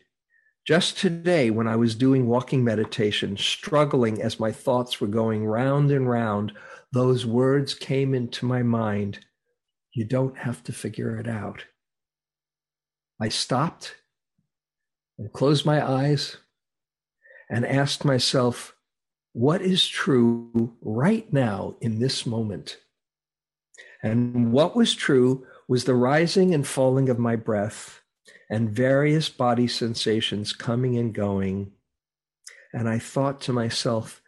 Just 0.64 0.96
today, 0.96 1.50
when 1.50 1.66
I 1.66 1.74
was 1.74 1.96
doing 1.96 2.28
walking 2.28 2.62
meditation, 2.62 3.36
struggling 3.36 4.22
as 4.22 4.38
my 4.38 4.52
thoughts 4.52 5.00
were 5.00 5.08
going 5.08 5.44
round 5.44 5.90
and 5.90 6.08
round, 6.08 6.52
those 6.92 7.26
words 7.26 7.74
came 7.74 8.14
into 8.14 8.46
my 8.46 8.62
mind. 8.62 9.18
You 9.92 10.04
don't 10.04 10.38
have 10.38 10.62
to 10.62 10.72
figure 10.72 11.18
it 11.18 11.26
out. 11.26 11.64
I 13.20 13.28
stopped 13.28 13.96
and 15.18 15.32
closed 15.32 15.66
my 15.66 15.84
eyes 15.84 16.36
and 17.50 17.66
asked 17.66 18.04
myself, 18.04 18.74
what 19.32 19.60
is 19.60 19.86
true 19.86 20.76
right 20.80 21.30
now 21.32 21.76
in 21.80 21.98
this 21.98 22.24
moment? 22.24 22.78
And 24.02 24.52
what 24.52 24.76
was 24.76 24.94
true 24.94 25.46
was 25.68 25.84
the 25.84 25.94
rising 25.94 26.54
and 26.54 26.66
falling 26.66 27.08
of 27.08 27.18
my 27.18 27.36
breath 27.36 28.00
and 28.48 28.70
various 28.70 29.28
body 29.28 29.68
sensations 29.68 30.52
coming 30.52 30.96
and 30.96 31.12
going. 31.12 31.72
And 32.72 32.88
I 32.88 32.98
thought 32.98 33.40
to 33.42 33.52
myself, 33.52 34.22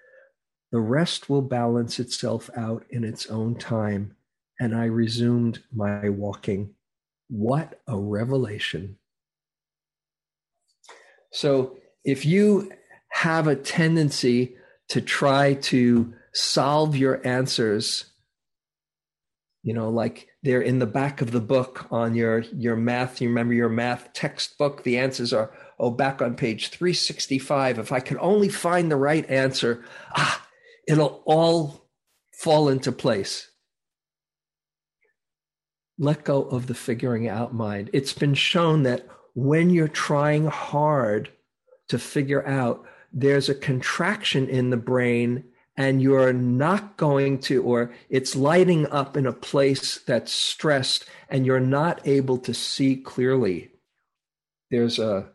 the 0.70 0.80
rest 0.80 1.28
will 1.28 1.42
balance 1.42 1.98
itself 1.98 2.50
out 2.56 2.84
in 2.90 3.04
its 3.04 3.26
own 3.26 3.56
time. 3.56 4.16
And 4.60 4.74
I 4.74 4.84
resumed 4.84 5.62
my 5.74 6.08
walking. 6.08 6.74
What 7.28 7.80
a 7.86 7.96
revelation. 7.96 8.98
So, 11.32 11.78
if 12.04 12.26
you 12.26 12.70
have 13.12 13.46
a 13.46 13.56
tendency 13.56 14.56
to 14.88 15.00
try 15.00 15.54
to 15.54 16.12
solve 16.34 16.96
your 16.96 17.26
answers 17.26 18.06
you 19.62 19.74
know 19.74 19.90
like 19.90 20.28
they're 20.42 20.62
in 20.62 20.78
the 20.78 20.86
back 20.86 21.20
of 21.20 21.30
the 21.30 21.40
book 21.40 21.86
on 21.90 22.14
your 22.14 22.40
your 22.56 22.74
math 22.74 23.20
you 23.20 23.28
remember 23.28 23.52
your 23.52 23.68
math 23.68 24.12
textbook 24.14 24.82
the 24.82 24.98
answers 24.98 25.32
are 25.32 25.52
oh 25.78 25.90
back 25.90 26.22
on 26.22 26.34
page 26.34 26.68
365 26.70 27.78
if 27.78 27.92
i 27.92 28.00
could 28.00 28.16
only 28.18 28.48
find 28.48 28.90
the 28.90 28.96
right 28.96 29.28
answer 29.28 29.84
ah 30.16 30.46
it'll 30.88 31.22
all 31.26 31.82
fall 32.42 32.68
into 32.68 32.90
place. 32.90 33.50
Let 35.98 36.24
go 36.24 36.42
of 36.42 36.66
the 36.66 36.74
figuring 36.74 37.28
out 37.28 37.54
mind. 37.54 37.90
It's 37.92 38.12
been 38.12 38.34
shown 38.34 38.82
that 38.82 39.06
when 39.34 39.70
you're 39.70 39.88
trying 39.88 40.46
hard 40.46 41.30
to 41.88 41.98
figure 41.98 42.46
out 42.46 42.84
there's 43.12 43.48
a 43.48 43.54
contraction 43.54 44.48
in 44.48 44.70
the 44.70 44.76
brain 44.76 45.44
and 45.76 46.02
you're 46.02 46.32
not 46.32 46.96
going 46.96 47.38
to, 47.38 47.62
or 47.62 47.92
it's 48.10 48.36
lighting 48.36 48.86
up 48.88 49.16
in 49.16 49.26
a 49.26 49.32
place 49.32 49.98
that's 49.98 50.32
stressed 50.32 51.06
and 51.28 51.46
you're 51.46 51.60
not 51.60 52.06
able 52.06 52.38
to 52.38 52.52
see 52.52 52.96
clearly. 52.96 53.70
There's 54.70 54.98
a, 54.98 55.30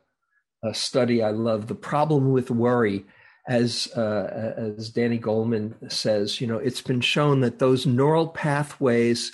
a 0.63 0.73
study 0.73 1.23
I 1.23 1.32
love, 1.32 1.67
The 1.67 1.75
Problem 1.75 2.32
with 2.32 2.51
Worry. 2.51 3.05
As, 3.49 3.88
uh, 3.95 4.73
as 4.75 4.89
Danny 4.89 5.17
Goleman 5.17 5.89
says, 5.89 6.41
you 6.41 6.47
know, 6.47 6.57
it's 6.57 6.82
been 6.82 6.99
shown 6.99 7.39
that 7.41 7.59
those 7.59 7.86
neural 7.86 8.28
pathways, 8.28 9.32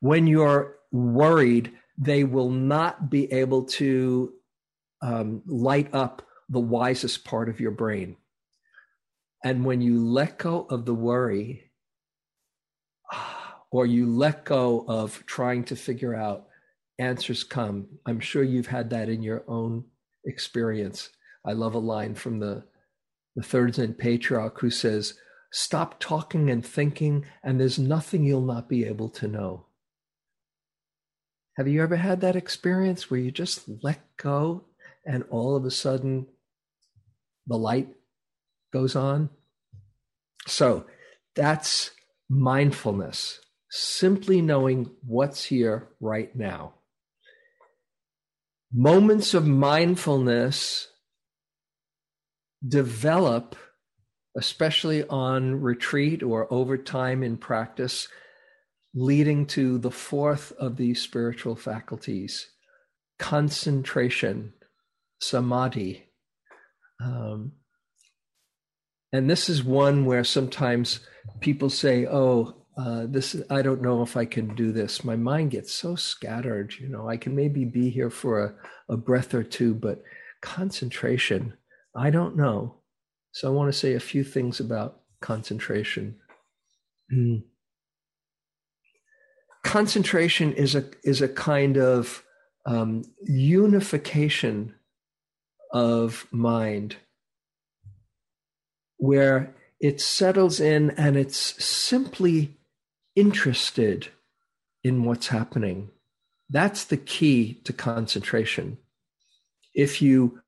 when 0.00 0.26
you're 0.26 0.78
worried, 0.90 1.70
they 1.96 2.24
will 2.24 2.50
not 2.50 3.08
be 3.08 3.32
able 3.32 3.62
to 3.66 4.32
um, 5.00 5.42
light 5.46 5.94
up 5.94 6.22
the 6.52 6.60
wisest 6.60 7.24
part 7.24 7.48
of 7.48 7.58
your 7.58 7.72
brain 7.72 8.16
and 9.44 9.64
when 9.64 9.80
you 9.80 10.00
let 10.00 10.38
go 10.38 10.66
of 10.70 10.84
the 10.84 10.94
worry, 10.94 11.70
or 13.70 13.86
you 13.86 14.06
let 14.06 14.44
go 14.44 14.84
of 14.86 15.24
trying 15.26 15.64
to 15.64 15.76
figure 15.76 16.14
out, 16.14 16.46
answers 16.98 17.42
come. 17.42 17.88
I'm 18.06 18.20
sure 18.20 18.44
you've 18.44 18.68
had 18.68 18.90
that 18.90 19.08
in 19.08 19.22
your 19.22 19.44
own 19.48 19.84
experience. 20.24 21.10
I 21.44 21.52
love 21.52 21.74
a 21.74 21.78
line 21.78 22.14
from 22.14 22.38
the, 22.38 22.64
the 23.34 23.42
third 23.42 23.74
Zen 23.74 23.94
patriarch 23.94 24.60
who 24.60 24.70
says, 24.70 25.14
Stop 25.50 25.98
talking 25.98 26.48
and 26.48 26.64
thinking, 26.64 27.26
and 27.42 27.60
there's 27.60 27.78
nothing 27.78 28.24
you'll 28.24 28.40
not 28.40 28.68
be 28.68 28.84
able 28.84 29.10
to 29.10 29.28
know. 29.28 29.66
Have 31.56 31.68
you 31.68 31.82
ever 31.82 31.96
had 31.96 32.22
that 32.22 32.36
experience 32.36 33.10
where 33.10 33.20
you 33.20 33.30
just 33.30 33.68
let 33.82 34.00
go 34.16 34.64
and 35.04 35.24
all 35.28 35.54
of 35.54 35.66
a 35.66 35.70
sudden 35.70 36.26
the 37.46 37.56
light 37.56 37.88
goes 38.72 38.96
on? 38.96 39.30
So 40.46 40.86
that's 41.34 41.90
mindfulness, 42.28 43.40
simply 43.70 44.40
knowing 44.40 44.90
what's 45.06 45.44
here 45.44 45.88
right 46.00 46.34
now. 46.34 46.74
Moments 48.72 49.34
of 49.34 49.46
mindfulness 49.46 50.88
develop, 52.66 53.56
especially 54.36 55.04
on 55.04 55.60
retreat 55.60 56.22
or 56.22 56.52
over 56.52 56.78
time 56.78 57.22
in 57.22 57.36
practice, 57.36 58.08
leading 58.94 59.46
to 59.46 59.78
the 59.78 59.90
fourth 59.90 60.52
of 60.52 60.76
these 60.76 61.00
spiritual 61.00 61.56
faculties 61.56 62.48
concentration, 63.18 64.52
samadhi. 65.20 66.08
Um, 67.02 67.52
and 69.12 69.28
this 69.28 69.48
is 69.48 69.62
one 69.62 70.04
where 70.04 70.24
sometimes 70.24 71.00
people 71.40 71.68
say, 71.70 72.06
"Oh, 72.06 72.54
uh, 72.76 73.06
this 73.08 73.36
I 73.50 73.62
don't 73.62 73.82
know 73.82 74.02
if 74.02 74.16
I 74.16 74.24
can 74.24 74.54
do 74.54 74.72
this. 74.72 75.04
My 75.04 75.16
mind 75.16 75.50
gets 75.50 75.72
so 75.72 75.96
scattered. 75.96 76.74
You 76.78 76.88
know, 76.88 77.08
I 77.08 77.16
can 77.16 77.34
maybe 77.34 77.64
be 77.64 77.90
here 77.90 78.10
for 78.10 78.44
a, 78.44 78.54
a 78.88 78.96
breath 78.96 79.34
or 79.34 79.42
two, 79.42 79.74
but 79.74 80.02
concentration, 80.40 81.54
I 81.94 82.10
don't 82.10 82.36
know." 82.36 82.76
So 83.32 83.48
I 83.48 83.50
want 83.54 83.72
to 83.72 83.78
say 83.78 83.94
a 83.94 84.00
few 84.00 84.24
things 84.24 84.60
about 84.60 85.00
concentration. 85.20 86.16
Mm 87.12 87.42
concentration 89.62 90.52
is 90.52 90.74
a 90.74 90.84
is 91.02 91.22
a 91.22 91.28
kind 91.28 91.76
of 91.78 92.24
um, 92.66 93.02
unification 93.22 94.74
of 95.72 96.26
mind 96.30 96.96
where 98.98 99.54
it 99.80 100.00
settles 100.00 100.60
in 100.60 100.90
and 100.90 101.16
it's 101.16 101.62
simply 101.62 102.56
interested 103.16 104.08
in 104.84 105.04
what's 105.04 105.28
happening. 105.28 105.90
That's 106.48 106.84
the 106.84 106.96
key 106.96 107.54
to 107.64 107.72
concentration. 107.72 108.78
If 109.74 110.00
you 110.00 110.40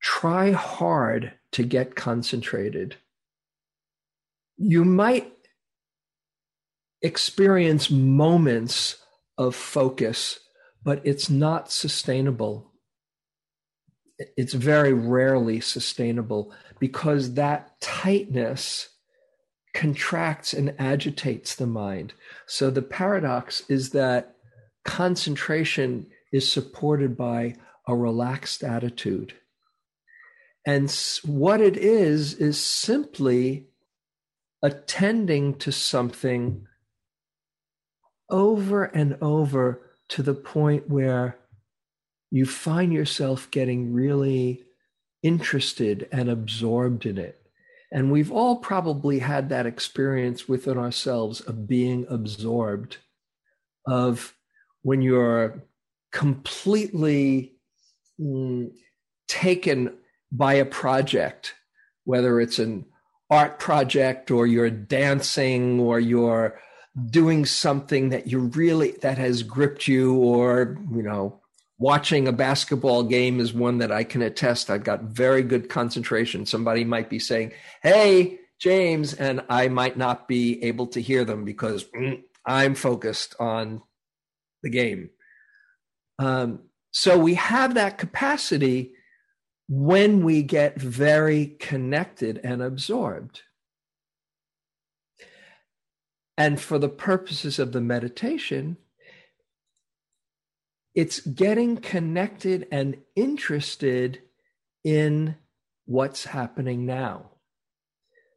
try 0.00 0.52
hard 0.52 1.32
to 1.52 1.64
get 1.64 1.96
concentrated, 1.96 2.96
you 4.56 4.84
might 4.84 5.32
experience 7.02 7.90
moments 7.90 8.96
of 9.36 9.54
focus, 9.54 10.38
but 10.82 11.00
it's 11.04 11.28
not 11.28 11.70
sustainable. 11.72 12.70
It's 14.18 14.54
very 14.54 14.92
rarely 14.92 15.60
sustainable 15.60 16.54
because 16.78 17.34
that 17.34 17.80
tightness 17.80 18.88
contracts 19.74 20.54
and 20.54 20.74
agitates 20.78 21.54
the 21.54 21.66
mind. 21.66 22.14
So 22.46 22.70
the 22.70 22.82
paradox 22.82 23.62
is 23.68 23.90
that 23.90 24.36
concentration 24.84 26.06
is 26.32 26.50
supported 26.50 27.16
by 27.16 27.56
a 27.86 27.94
relaxed 27.94 28.64
attitude. 28.64 29.34
And 30.66 30.90
what 31.24 31.60
it 31.60 31.76
is, 31.76 32.34
is 32.34 32.58
simply 32.58 33.68
attending 34.62 35.54
to 35.58 35.70
something 35.70 36.66
over 38.28 38.84
and 38.84 39.16
over 39.20 39.82
to 40.08 40.22
the 40.22 40.34
point 40.34 40.88
where 40.88 41.38
you 42.30 42.46
find 42.46 42.92
yourself 42.92 43.50
getting 43.50 43.92
really 43.92 44.62
interested 45.22 46.08
and 46.12 46.28
absorbed 46.28 47.06
in 47.06 47.18
it. 47.18 47.40
And 47.92 48.10
we've 48.10 48.32
all 48.32 48.56
probably 48.56 49.20
had 49.20 49.48
that 49.48 49.66
experience 49.66 50.48
within 50.48 50.76
ourselves 50.76 51.40
of 51.40 51.68
being 51.68 52.04
absorbed, 52.08 52.98
of 53.86 54.34
when 54.82 55.02
you're 55.02 55.62
completely 56.12 57.56
mm, 58.20 58.70
taken 59.28 59.96
by 60.32 60.54
a 60.54 60.64
project, 60.64 61.54
whether 62.04 62.40
it's 62.40 62.58
an 62.58 62.86
art 63.30 63.58
project 63.58 64.30
or 64.30 64.46
you're 64.46 64.70
dancing 64.70 65.80
or 65.80 65.98
you're 65.98 66.58
doing 67.10 67.44
something 67.44 68.08
that 68.08 68.26
you 68.26 68.38
really 68.38 68.92
that 69.02 69.18
has 69.18 69.42
gripped 69.42 69.86
you 69.86 70.14
or 70.16 70.78
you 70.94 71.02
know 71.02 71.40
watching 71.78 72.26
a 72.26 72.32
basketball 72.32 73.02
game 73.02 73.38
is 73.38 73.52
one 73.52 73.78
that 73.78 73.92
i 73.92 74.02
can 74.02 74.22
attest 74.22 74.70
i've 74.70 74.84
got 74.84 75.02
very 75.02 75.42
good 75.42 75.68
concentration. 75.68 76.46
Somebody 76.46 76.84
might 76.84 77.10
be 77.10 77.18
saying 77.18 77.52
hey 77.82 78.38
james 78.58 79.12
and 79.14 79.42
i 79.50 79.68
might 79.68 79.96
not 79.96 80.26
be 80.26 80.62
able 80.64 80.86
to 80.86 81.00
hear 81.00 81.24
them 81.24 81.44
because 81.44 81.84
mm, 81.84 82.22
i'm 82.46 82.74
focused 82.74 83.34
on 83.38 83.82
the 84.62 84.70
game. 84.70 85.10
Um, 86.18 86.60
so 86.92 87.18
we 87.18 87.34
have 87.34 87.74
that 87.74 87.98
capacity 87.98 88.94
when 89.68 90.24
we 90.24 90.42
get 90.42 90.80
very 90.80 91.56
connected 91.60 92.40
and 92.42 92.62
absorbed. 92.62 93.42
And 96.38 96.60
for 96.60 96.78
the 96.78 96.88
purposes 96.88 97.58
of 97.58 97.72
the 97.72 97.80
meditation, 97.80 98.76
it's 100.96 101.20
getting 101.20 101.76
connected 101.76 102.66
and 102.72 102.96
interested 103.14 104.22
in 104.82 105.36
what's 105.84 106.24
happening 106.24 106.86
now. 106.86 107.32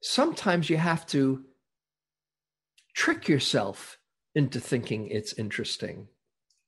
Sometimes 0.01 0.69
you 0.69 0.75
have 0.75 1.07
to 1.07 1.45
trick 2.93 3.29
yourself 3.29 3.97
into 4.35 4.59
thinking 4.59 5.07
it's 5.07 5.33
interesting. 5.33 6.09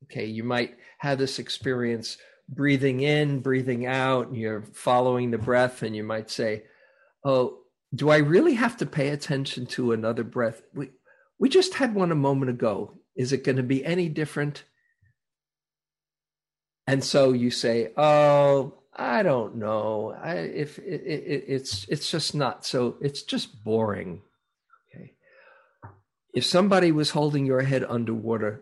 Okay, 0.04 0.26
you 0.26 0.46
might 0.46 0.78
have 1.00 1.18
this 1.18 1.39
experience 1.39 2.18
breathing 2.48 3.02
in, 3.02 3.42
breathing 3.42 3.86
out, 3.86 4.28
and 4.28 4.38
you're 4.38 4.64
following 4.74 5.32
the 5.32 5.38
breath, 5.38 5.84
and 5.84 5.96
you 5.96 6.04
might 6.04 6.30
say, 6.30 6.64
Oh, 7.24 7.60
do 7.94 8.10
I 8.10 8.18
really 8.18 8.54
have 8.54 8.78
to 8.78 8.86
pay 8.86 9.10
attention 9.10 9.66
to 9.68 9.92
another 9.92 10.24
breath? 10.24 10.62
We, 10.74 10.92
we 11.38 11.50
just 11.50 11.76
had 11.76 11.94
one 11.94 12.12
a 12.12 12.16
moment 12.16 12.50
ago. 12.50 12.98
Is 13.16 13.34
it 13.34 13.44
going 13.44 13.58
to 13.58 13.64
be 13.64 13.86
any 13.86 14.08
different? 14.08 14.64
And 16.88 17.03
so 17.03 17.32
you 17.32 17.51
say, 17.51 17.91
"Oh, 17.95 18.73
I 18.93 19.23
don't 19.23 19.55
know. 19.55 20.15
I, 20.21 20.36
if 20.36 20.79
it, 20.79 21.01
it, 21.05 21.45
it's 21.47 21.86
it's 21.88 22.09
just 22.09 22.36
not 22.36 22.65
so. 22.65 22.97
It's 23.01 23.23
just 23.23 23.63
boring." 23.63 24.21
Okay. 24.93 25.13
If 26.34 26.45
somebody 26.45 26.91
was 26.91 27.11
holding 27.11 27.45
your 27.45 27.61
head 27.61 27.84
underwater, 27.88 28.61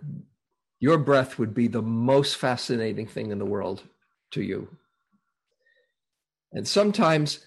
your 0.80 0.98
breath 0.98 1.40
would 1.40 1.54
be 1.54 1.68
the 1.68 1.82
most 1.82 2.38
fascinating 2.38 3.08
thing 3.08 3.32
in 3.32 3.40
the 3.40 3.46
world 3.46 3.84
to 4.32 4.42
you. 4.42 4.78
And 6.52 6.68
sometimes 6.68 7.46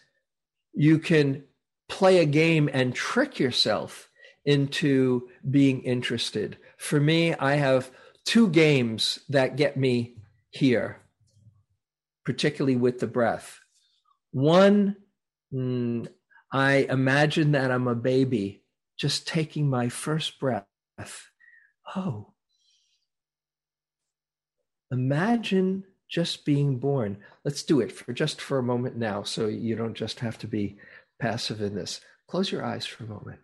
you 0.73 0.99
can 0.99 1.45
play 1.89 2.19
a 2.19 2.25
game 2.25 2.71
and 2.73 2.95
trick 2.95 3.39
yourself 3.39 4.09
into 4.45 5.29
being 5.49 5.83
interested. 5.83 6.57
For 6.77 7.01
me, 7.01 7.35
I 7.35 7.55
have 7.55 7.91
two 8.25 8.49
games 8.49 9.21
that 9.29 9.57
get 9.57 9.77
me 9.77 10.17
here, 10.53 11.01
particularly 12.25 12.77
with 12.77 13.01
the 13.01 13.07
breath. 13.07 13.59
One, 14.31 14.97
mm, 15.53 16.07
I 16.53 16.87
imagine 16.89 17.53
that 17.53 17.71
I'm 17.71 17.89
a 17.89 17.95
baby 17.95 18.63
just 18.97 19.27
taking 19.27 19.69
my 19.69 19.89
first 19.89 20.39
breath. 20.39 20.67
Oh, 21.97 22.35
imagine 24.91 25.85
just 26.09 26.45
being 26.45 26.79
born. 26.79 27.17
Let's 27.45 27.63
do 27.63 27.81
it 27.81 27.91
for 27.91 28.13
just 28.13 28.41
for 28.41 28.59
a 28.59 28.63
moment 28.63 28.97
now 28.97 29.23
so 29.23 29.47
you 29.49 29.75
don't 29.75 29.95
just 29.95 30.21
have 30.21 30.39
to 30.39 30.47
be 30.47 30.77
passive 31.19 31.61
in 31.61 31.75
this. 31.75 32.01
Close 32.29 32.53
your 32.53 32.65
eyes 32.65 32.87
for 32.87 33.05
a 33.05 33.09
moment. 33.09 33.41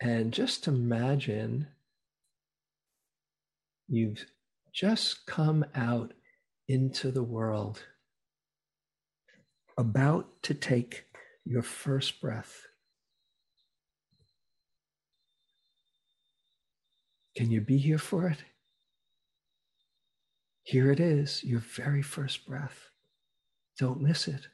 And 0.00 0.32
just 0.32 0.68
imagine 0.68 1.68
you've 3.88 4.26
just 4.72 5.26
come 5.26 5.64
out 5.74 6.12
into 6.68 7.10
the 7.10 7.22
world, 7.22 7.82
about 9.76 10.42
to 10.42 10.54
take 10.54 11.06
your 11.44 11.62
first 11.62 12.20
breath. 12.20 12.66
Can 17.36 17.50
you 17.50 17.60
be 17.60 17.78
here 17.78 17.98
for 17.98 18.26
it? 18.26 18.38
Here 20.62 20.90
it 20.90 21.00
is, 21.00 21.42
your 21.44 21.60
very 21.60 22.02
first 22.02 22.46
breath. 22.46 22.90
Don't 23.78 24.02
miss 24.02 24.28
it. 24.28 24.48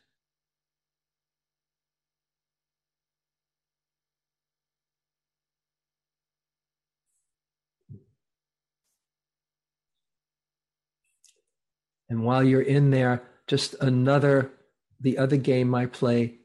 And 12.08 12.24
while 12.24 12.42
you're 12.42 12.62
in 12.62 12.90
there, 12.90 13.22
just 13.46 13.74
another, 13.80 14.52
the 15.00 15.18
other 15.18 15.36
game 15.36 15.74
I 15.74 15.86
play, 15.86 16.36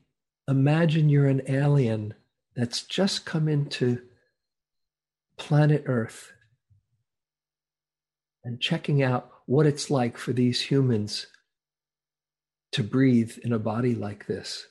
imagine 0.47 1.09
you're 1.09 1.27
an 1.27 1.41
alien 1.47 2.13
that's 2.55 2.81
just 2.81 3.25
come 3.25 3.47
into 3.47 4.01
planet 5.37 5.83
Earth 5.85 6.31
and 8.43 8.59
checking 8.59 9.01
out 9.03 9.31
what 9.45 9.65
it's 9.65 9.89
like 9.89 10.17
for 10.17 10.33
these 10.33 10.61
humans 10.61 11.27
to 12.71 12.83
breathe 12.83 13.37
in 13.43 13.51
a 13.51 13.59
body 13.59 13.95
like 13.95 14.27
this. 14.27 14.67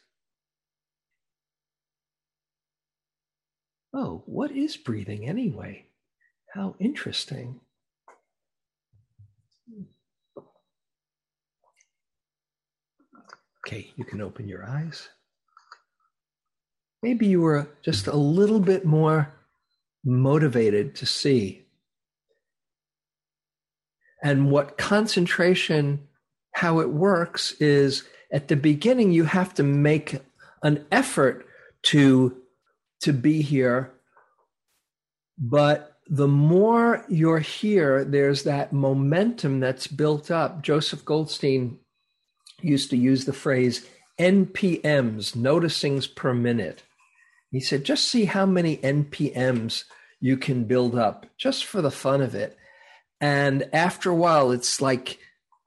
Oh, 3.92 4.22
what 4.26 4.50
is 4.50 4.76
breathing 4.76 5.28
anyway? 5.28 5.86
How 6.54 6.76
interesting. 6.78 7.60
Okay, 13.68 13.92
you 13.96 14.04
can 14.06 14.22
open 14.22 14.48
your 14.48 14.64
eyes. 14.64 15.10
Maybe 17.02 17.26
you 17.26 17.42
were 17.42 17.68
just 17.82 18.06
a 18.06 18.16
little 18.16 18.60
bit 18.60 18.86
more 18.86 19.34
motivated 20.02 20.94
to 20.94 21.04
see. 21.04 21.66
And 24.22 24.50
what 24.50 24.78
concentration, 24.78 26.08
how 26.52 26.80
it 26.80 26.88
works 26.88 27.52
is 27.60 28.04
at 28.32 28.48
the 28.48 28.56
beginning, 28.56 29.12
you 29.12 29.24
have 29.24 29.52
to 29.56 29.62
make 29.62 30.16
an 30.62 30.86
effort 30.90 31.46
to, 31.82 32.38
to 33.02 33.12
be 33.12 33.42
here. 33.42 33.92
But 35.36 35.98
the 36.08 36.26
more 36.26 37.04
you're 37.06 37.38
here, 37.38 38.02
there's 38.02 38.44
that 38.44 38.72
momentum 38.72 39.60
that's 39.60 39.88
built 39.88 40.30
up. 40.30 40.62
Joseph 40.62 41.04
Goldstein 41.04 41.80
used 42.60 42.90
to 42.90 42.96
use 42.96 43.24
the 43.24 43.32
phrase 43.32 43.86
NPMs, 44.18 45.36
noticings 45.36 46.12
per 46.12 46.34
minute. 46.34 46.82
He 47.50 47.60
said, 47.60 47.84
just 47.84 48.08
see 48.08 48.26
how 48.26 48.46
many 48.46 48.76
NPMs 48.78 49.84
you 50.20 50.36
can 50.36 50.64
build 50.64 50.96
up 50.96 51.26
just 51.36 51.64
for 51.64 51.80
the 51.80 51.90
fun 51.90 52.20
of 52.20 52.34
it. 52.34 52.56
And 53.20 53.68
after 53.72 54.10
a 54.10 54.14
while, 54.14 54.50
it's 54.50 54.80
like, 54.80 55.18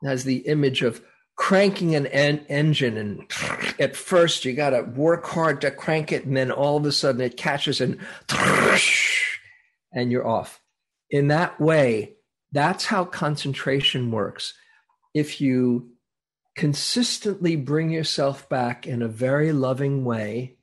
has 0.03 0.23
the 0.23 0.37
image 0.37 0.81
of 0.81 1.01
cranking 1.35 1.95
an 1.95 2.07
en- 2.07 2.45
engine. 2.49 2.97
And 2.97 3.31
at 3.79 3.95
first, 3.95 4.45
you 4.45 4.53
got 4.53 4.71
to 4.71 4.81
work 4.81 5.25
hard 5.25 5.61
to 5.61 5.71
crank 5.71 6.11
it. 6.11 6.25
And 6.25 6.35
then 6.35 6.51
all 6.51 6.77
of 6.77 6.85
a 6.85 6.91
sudden, 6.91 7.21
it 7.21 7.37
catches 7.37 7.81
and, 7.81 7.97
and 9.93 10.11
you're 10.11 10.27
off. 10.27 10.61
In 11.09 11.29
that 11.29 11.59
way, 11.59 12.13
that's 12.51 12.85
how 12.85 13.05
concentration 13.05 14.11
works. 14.11 14.53
If 15.13 15.41
you 15.41 15.91
consistently 16.55 17.55
bring 17.55 17.89
yourself 17.89 18.47
back 18.49 18.85
in 18.85 19.01
a 19.01 19.07
very 19.07 19.51
loving 19.51 20.03
way, 20.03 20.57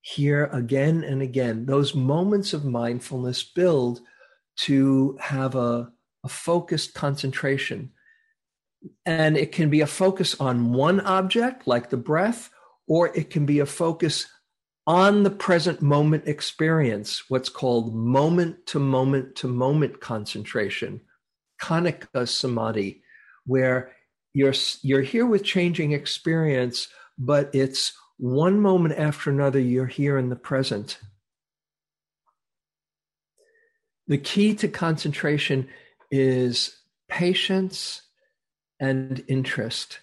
here 0.00 0.44
again 0.52 1.02
and 1.02 1.22
again, 1.22 1.64
those 1.64 1.94
moments 1.94 2.52
of 2.52 2.64
mindfulness 2.64 3.42
build 3.42 4.00
to 4.56 5.16
have 5.20 5.54
a, 5.54 5.90
a 6.22 6.28
focused 6.28 6.92
concentration. 6.92 7.90
And 9.06 9.38
it 9.38 9.52
can 9.52 9.70
be 9.70 9.80
a 9.80 9.86
focus 9.86 10.38
on 10.38 10.74
one 10.74 11.00
object, 11.00 11.66
like 11.66 11.88
the 11.88 11.96
breath, 11.96 12.50
or 12.86 13.16
it 13.16 13.30
can 13.30 13.46
be 13.46 13.60
a 13.60 13.66
focus 13.66 14.26
on 14.86 15.22
the 15.22 15.30
present 15.30 15.80
moment 15.80 16.28
experience, 16.28 17.22
what's 17.28 17.48
called 17.48 17.94
moment 17.94 18.66
to 18.66 18.78
moment 18.78 19.36
to 19.36 19.48
moment 19.48 20.00
concentration, 20.00 21.00
khanika 21.62 22.28
samadhi, 22.28 23.02
where 23.46 23.92
you're, 24.34 24.54
you're 24.82 25.02
here 25.02 25.24
with 25.24 25.44
changing 25.44 25.92
experience, 25.92 26.88
but 27.16 27.50
it's 27.54 27.94
one 28.18 28.60
moment 28.60 28.98
after 28.98 29.30
another, 29.30 29.58
you're 29.58 29.86
here 29.86 30.18
in 30.18 30.28
the 30.28 30.36
present. 30.36 30.98
The 34.06 34.18
key 34.18 34.54
to 34.56 34.68
concentration 34.68 35.68
is 36.10 36.76
patience 37.08 38.02
and 38.78 39.24
interest. 39.28 40.00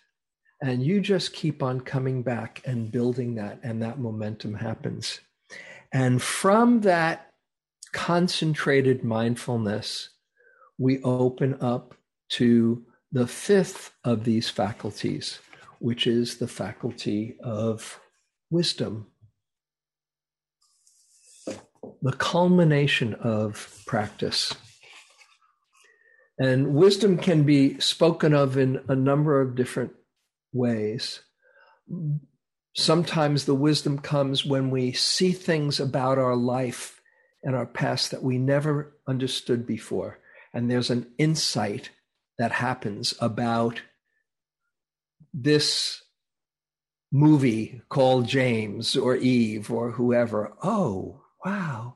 And 0.63 0.83
you 0.83 1.01
just 1.01 1.33
keep 1.33 1.61
on 1.61 1.81
coming 1.81 2.23
back 2.23 2.61
and 2.65 2.91
building 2.91 3.35
that, 3.35 3.59
and 3.63 3.81
that 3.81 3.99
momentum 3.99 4.53
happens. 4.53 5.19
And 5.91 6.21
from 6.21 6.81
that 6.81 7.29
concentrated 7.91 9.03
mindfulness, 9.03 10.09
we 10.77 11.01
open 11.03 11.57
up 11.61 11.95
to 12.29 12.85
the 13.11 13.27
fifth 13.27 13.91
of 14.03 14.23
these 14.23 14.49
faculties, 14.49 15.39
which 15.79 16.07
is 16.07 16.37
the 16.37 16.47
faculty 16.47 17.37
of 17.43 17.99
wisdom. 18.49 19.07
The 22.01 22.13
culmination 22.13 23.15
of 23.15 23.83
practice. 23.85 24.55
And 26.39 26.73
wisdom 26.73 27.17
can 27.17 27.43
be 27.43 27.79
spoken 27.79 28.33
of 28.33 28.57
in 28.57 28.81
a 28.87 28.95
number 28.95 29.41
of 29.41 29.55
different 29.55 29.91
ways. 30.53 31.19
Sometimes 32.75 33.45
the 33.45 33.53
wisdom 33.53 33.99
comes 33.99 34.45
when 34.45 34.71
we 34.71 34.93
see 34.93 35.33
things 35.33 35.79
about 35.79 36.17
our 36.17 36.35
life 36.35 37.01
and 37.43 37.55
our 37.55 37.65
past 37.65 38.11
that 38.11 38.23
we 38.23 38.37
never 38.37 38.95
understood 39.07 39.67
before. 39.67 40.19
And 40.53 40.71
there's 40.71 40.89
an 40.89 41.11
insight 41.17 41.89
that 42.41 42.51
happens 42.53 43.13
about 43.19 43.83
this 45.31 46.01
movie 47.11 47.83
called 47.87 48.27
James 48.27 48.95
or 48.95 49.15
Eve 49.15 49.69
or 49.69 49.91
whoever. 49.91 50.51
Oh, 50.63 51.21
wow, 51.45 51.93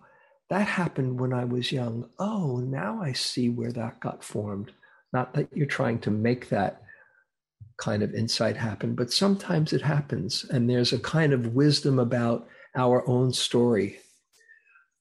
that 0.51 0.67
happened 0.67 1.19
when 1.19 1.33
I 1.33 1.45
was 1.45 1.71
young. 1.71 2.11
Oh, 2.19 2.57
now 2.57 3.01
I 3.01 3.13
see 3.13 3.49
where 3.49 3.71
that 3.71 3.99
got 3.99 4.23
formed. 4.23 4.71
Not 5.11 5.33
that 5.33 5.49
you're 5.51 5.65
trying 5.65 5.97
to 6.01 6.11
make 6.11 6.49
that 6.49 6.83
kind 7.77 8.03
of 8.03 8.13
insight 8.13 8.55
happen, 8.55 8.93
but 8.93 9.11
sometimes 9.11 9.73
it 9.73 9.81
happens, 9.81 10.45
and 10.51 10.69
there's 10.69 10.93
a 10.93 10.99
kind 10.99 11.33
of 11.33 11.55
wisdom 11.55 11.97
about 11.97 12.47
our 12.75 13.03
own 13.09 13.33
story. 13.33 13.97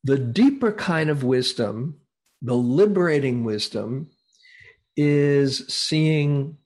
The 0.04 0.16
deeper 0.16 0.72
kind 0.72 1.10
of 1.10 1.22
wisdom, 1.22 2.00
the 2.40 2.56
liberating 2.56 3.44
wisdom, 3.44 4.08
is 4.96 5.66
seeing 5.68 6.58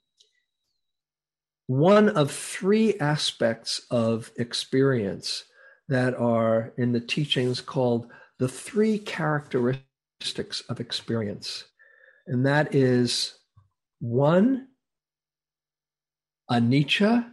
one 1.67 2.09
of 2.09 2.31
three 2.31 2.99
aspects 2.99 3.83
of 3.91 4.31
experience 4.37 5.45
that 5.89 6.15
are 6.15 6.73
in 6.77 6.93
the 6.93 7.01
teachings 7.01 7.61
called 7.61 8.07
the 8.39 8.49
three 8.49 8.99
characteristics 8.99 10.63
of 10.69 10.81
experience. 10.81 11.65
And 12.27 12.45
that 12.47 12.75
is 12.75 13.35
one, 14.01 14.69
anicca, 16.51 17.31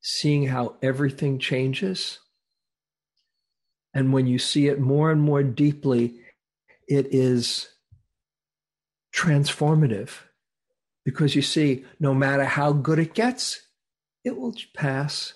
seeing 0.00 0.46
how 0.46 0.76
everything 0.82 1.38
changes. 1.38 2.18
And 3.94 4.12
when 4.12 4.26
you 4.26 4.38
see 4.38 4.68
it 4.68 4.80
more 4.80 5.10
and 5.10 5.20
more 5.20 5.42
deeply, 5.42 6.20
it 6.88 7.12
is 7.12 7.68
transformative 9.14 10.10
because 11.08 11.34
you 11.34 11.40
see, 11.40 11.86
no 11.98 12.12
matter 12.12 12.44
how 12.44 12.70
good 12.70 12.98
it 12.98 13.14
gets, 13.14 13.62
it 14.24 14.36
will 14.36 14.54
pass. 14.74 15.32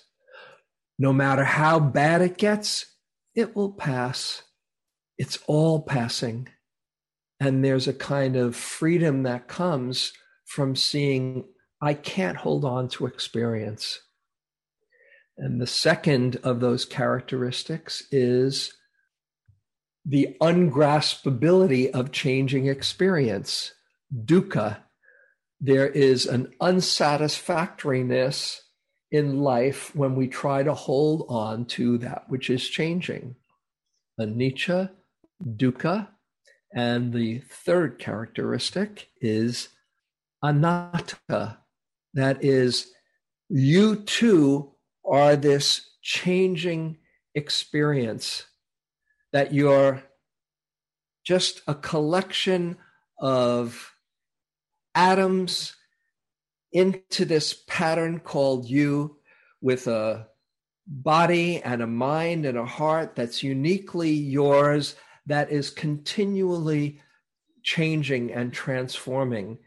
No 0.99 1.11
matter 1.11 1.43
how 1.43 1.79
bad 1.79 2.21
it 2.21 2.37
gets, 2.37 2.85
it 3.33 3.55
will 3.55 3.71
pass. 3.71 4.43
It's 5.17 5.39
all 5.47 5.81
passing. 5.81 6.47
And 7.39 7.65
there's 7.65 7.87
a 7.87 7.93
kind 7.93 8.35
of 8.35 8.55
freedom 8.55 9.23
that 9.23 9.47
comes 9.47 10.13
from 10.45 10.75
seeing, 10.75 11.45
I 11.81 11.95
can't 11.95 12.37
hold 12.37 12.65
on 12.65 12.87
to 12.89 13.07
experience. 13.07 13.99
And 15.39 15.59
the 15.59 15.65
second 15.65 16.35
of 16.43 16.59
those 16.59 16.85
characteristics 16.85 18.03
is 18.11 18.71
the 20.05 20.37
ungraspability 20.39 21.89
of 21.89 22.11
changing 22.11 22.67
experience, 22.67 23.73
dukkha. 24.15 24.77
There 25.65 25.87
is 25.87 26.25
an 26.25 26.53
unsatisfactoriness 26.59 28.63
in 29.11 29.39
life 29.39 29.95
when 29.95 30.13
we 30.13 30.27
try 30.27 30.61
to 30.61 30.73
hold 30.73 31.25
on 31.29 31.63
to 31.67 31.97
that 31.99 32.25
which 32.27 32.49
is 32.49 32.67
changing. 32.67 33.37
Anicca, 34.19 34.91
dukkha, 35.41 36.09
and 36.75 37.13
the 37.13 37.39
third 37.49 37.97
characteristic 37.97 39.07
is 39.21 39.69
anatta, 40.43 41.59
that 42.13 42.43
is, 42.43 42.91
you 43.47 43.95
too 43.95 44.73
are 45.09 45.37
this 45.37 45.91
changing 46.01 46.97
experience, 47.35 48.47
that 49.31 49.53
you're 49.53 50.03
just 51.23 51.61
a 51.67 51.73
collection 51.73 52.75
of 53.17 53.92
atoms 54.95 55.75
into 56.71 57.25
this 57.25 57.53
pattern 57.67 58.19
called 58.19 58.67
you 58.69 59.17
with 59.61 59.87
a 59.87 60.27
body 60.87 61.61
and 61.61 61.81
a 61.81 61.87
mind 61.87 62.45
and 62.45 62.57
a 62.57 62.65
heart 62.65 63.15
that's 63.15 63.43
uniquely 63.43 64.11
yours, 64.11 64.95
that 65.25 65.51
is 65.51 65.69
continually 65.69 66.99
changing 67.63 68.31
and 68.33 68.51
transforming, 68.51 69.57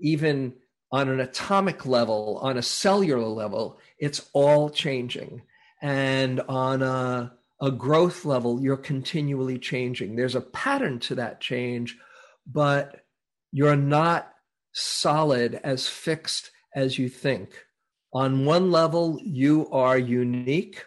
even 0.00 0.54
on 0.90 1.08
an 1.08 1.20
atomic 1.20 1.84
level, 1.86 2.38
on 2.40 2.56
a 2.56 2.62
cellular 2.62 3.26
level, 3.26 3.78
it's 3.98 4.30
all 4.32 4.70
changing. 4.70 5.42
And 5.82 6.40
on 6.42 6.82
a, 6.82 7.34
a 7.60 7.70
growth 7.70 8.24
level, 8.24 8.62
you're 8.62 8.76
continually 8.76 9.58
changing. 9.58 10.16
There's 10.16 10.36
a 10.36 10.40
pattern 10.40 11.00
to 11.00 11.16
that 11.16 11.40
change, 11.40 11.98
but 12.46 13.04
you're 13.52 13.76
not 13.76 14.33
solid 14.74 15.60
as 15.64 15.88
fixed 15.88 16.50
as 16.74 16.98
you 16.98 17.08
think. 17.08 17.64
On 18.12 18.44
one 18.44 18.70
level, 18.70 19.18
you 19.22 19.68
are 19.70 19.98
unique. 19.98 20.84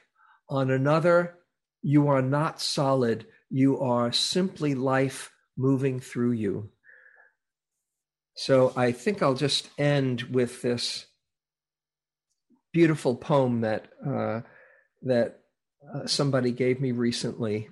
On 0.49 0.69
another, 0.69 1.39
you 1.81 2.07
are 2.07 2.21
not 2.21 2.61
solid. 2.61 3.25
You 3.49 3.79
are 3.79 4.11
simply 4.11 4.75
life 4.75 5.31
moving 5.57 5.99
through 5.99 6.33
you. 6.33 6.69
So 8.35 8.71
I 8.75 8.91
think 8.91 9.23
I'll 9.23 9.33
just 9.33 9.69
end 9.77 10.21
with 10.23 10.61
this 10.61 11.07
beautiful 12.71 13.15
poem 13.15 13.61
that 13.61 13.87
uh, 14.05 14.41
that 15.01 15.39
uh, 15.93 16.05
somebody 16.05 16.51
gave 16.51 16.79
me 16.79 16.91
recently 16.91 17.69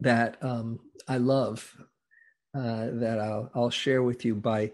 that 0.00 0.42
um, 0.42 0.80
I 1.06 1.18
love 1.18 1.76
uh, 2.54 2.86
that 2.92 3.18
I'll, 3.20 3.50
I'll 3.54 3.70
share 3.70 4.02
with 4.02 4.24
you 4.24 4.34
by 4.34 4.72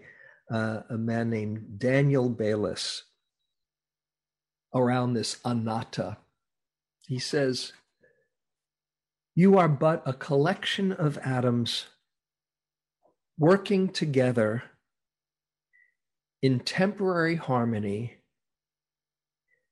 uh, 0.51 0.81
a 0.89 0.97
man 0.97 1.29
named 1.29 1.79
Daniel 1.79 2.29
Baylis 2.29 3.03
around 4.73 5.13
this 5.13 5.37
anatta. 5.45 6.17
He 7.07 7.19
says, 7.19 7.73
You 9.35 9.57
are 9.57 9.69
but 9.69 10.03
a 10.05 10.13
collection 10.13 10.91
of 10.91 11.17
atoms 11.19 11.87
working 13.37 13.89
together 13.89 14.63
in 16.41 16.59
temporary 16.59 17.35
harmony 17.35 18.17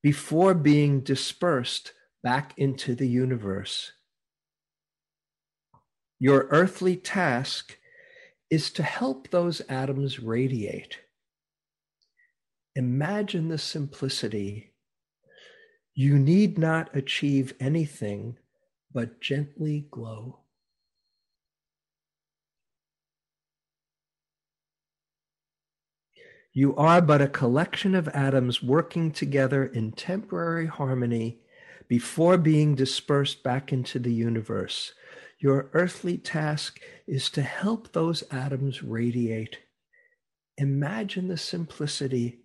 before 0.03 0.53
being 0.53 1.01
dispersed 1.01 1.93
back 2.23 2.53
into 2.57 2.95
the 2.95 3.07
universe. 3.07 3.91
Your 6.19 6.47
earthly 6.49 6.95
task 6.95 7.77
is 8.49 8.69
to 8.71 8.83
help 8.83 9.29
those 9.29 9.61
atoms 9.69 10.19
radiate. 10.19 10.99
Imagine 12.75 13.49
the 13.49 13.57
simplicity. 13.57 14.73
You 15.93 16.19
need 16.19 16.57
not 16.57 16.95
achieve 16.95 17.53
anything 17.59 18.37
but 18.93 19.19
gently 19.19 19.87
glow. 19.91 20.39
You 26.53 26.75
are 26.75 27.01
but 27.01 27.21
a 27.21 27.27
collection 27.27 27.93
of 27.93 28.07
atoms 28.09 28.63
working 28.63 29.11
together 29.11 29.65
in 29.65 29.91
temporary 29.91 30.65
harmony 30.65 31.39
before 31.87 32.37
being 32.37 32.73
dispersed 32.73 33.43
back 33.43 33.71
into 33.71 33.99
the 33.99 34.11
universe. 34.11 34.93
Your 35.39 35.69
earthly 35.73 36.17
task 36.17 36.79
is 37.05 37.29
to 37.31 37.43
help 37.43 37.91
those 37.91 38.23
atoms 38.31 38.81
radiate. 38.81 39.59
Imagine 40.57 41.27
the 41.27 41.37
simplicity. 41.37 42.39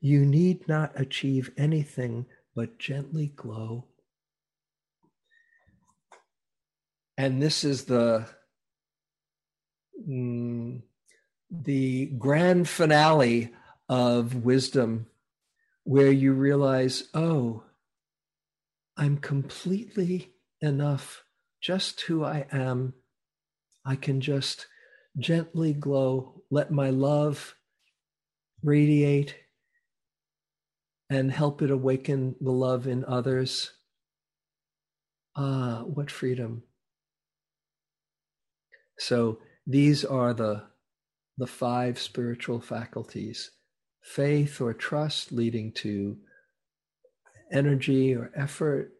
You 0.00 0.24
need 0.24 0.66
not 0.66 0.98
achieve 0.98 1.50
anything 1.58 2.26
but 2.54 2.78
gently 2.78 3.32
glow. 3.36 3.86
And 7.18 7.42
this 7.42 7.64
is 7.64 7.84
the 7.84 8.26
mm, 10.08 10.80
the 11.50 12.06
grand 12.06 12.68
finale 12.68 13.52
of 13.88 14.36
wisdom, 14.36 15.06
where 15.84 16.10
you 16.10 16.32
realize, 16.32 17.08
oh, 17.12 17.64
I'm 18.96 19.18
completely 19.18 20.32
enough 20.62 21.24
just 21.60 22.00
who 22.02 22.24
I 22.24 22.46
am. 22.52 22.94
I 23.84 23.96
can 23.96 24.20
just 24.20 24.66
gently 25.18 25.72
glow, 25.72 26.42
let 26.50 26.70
my 26.70 26.90
love 26.90 27.54
radiate 28.62 29.36
and 31.08 31.32
help 31.32 31.60
it 31.62 31.70
awaken 31.70 32.36
the 32.40 32.52
love 32.52 32.86
in 32.86 33.04
others. 33.04 33.72
Ah, 35.36 35.82
what 35.84 36.10
freedom. 36.10 36.62
So 38.98 39.38
these 39.66 40.04
are 40.04 40.34
the, 40.34 40.64
the 41.38 41.46
five 41.46 41.98
spiritual 41.98 42.60
faculties 42.60 43.50
faith 44.02 44.60
or 44.60 44.72
trust 44.72 45.30
leading 45.30 45.72
to 45.72 46.16
energy 47.52 48.14
or 48.14 48.30
effort, 48.34 48.92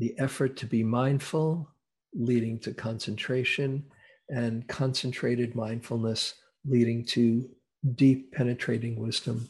the 0.00 0.18
effort 0.18 0.56
to 0.56 0.66
be 0.66 0.82
mindful, 0.82 1.68
leading 2.14 2.58
to 2.58 2.72
concentration, 2.72 3.84
and 4.30 4.66
concentrated 4.66 5.54
mindfulness, 5.54 6.34
leading 6.64 7.04
to 7.04 7.46
deep 7.94 8.32
penetrating 8.32 8.98
wisdom. 8.98 9.46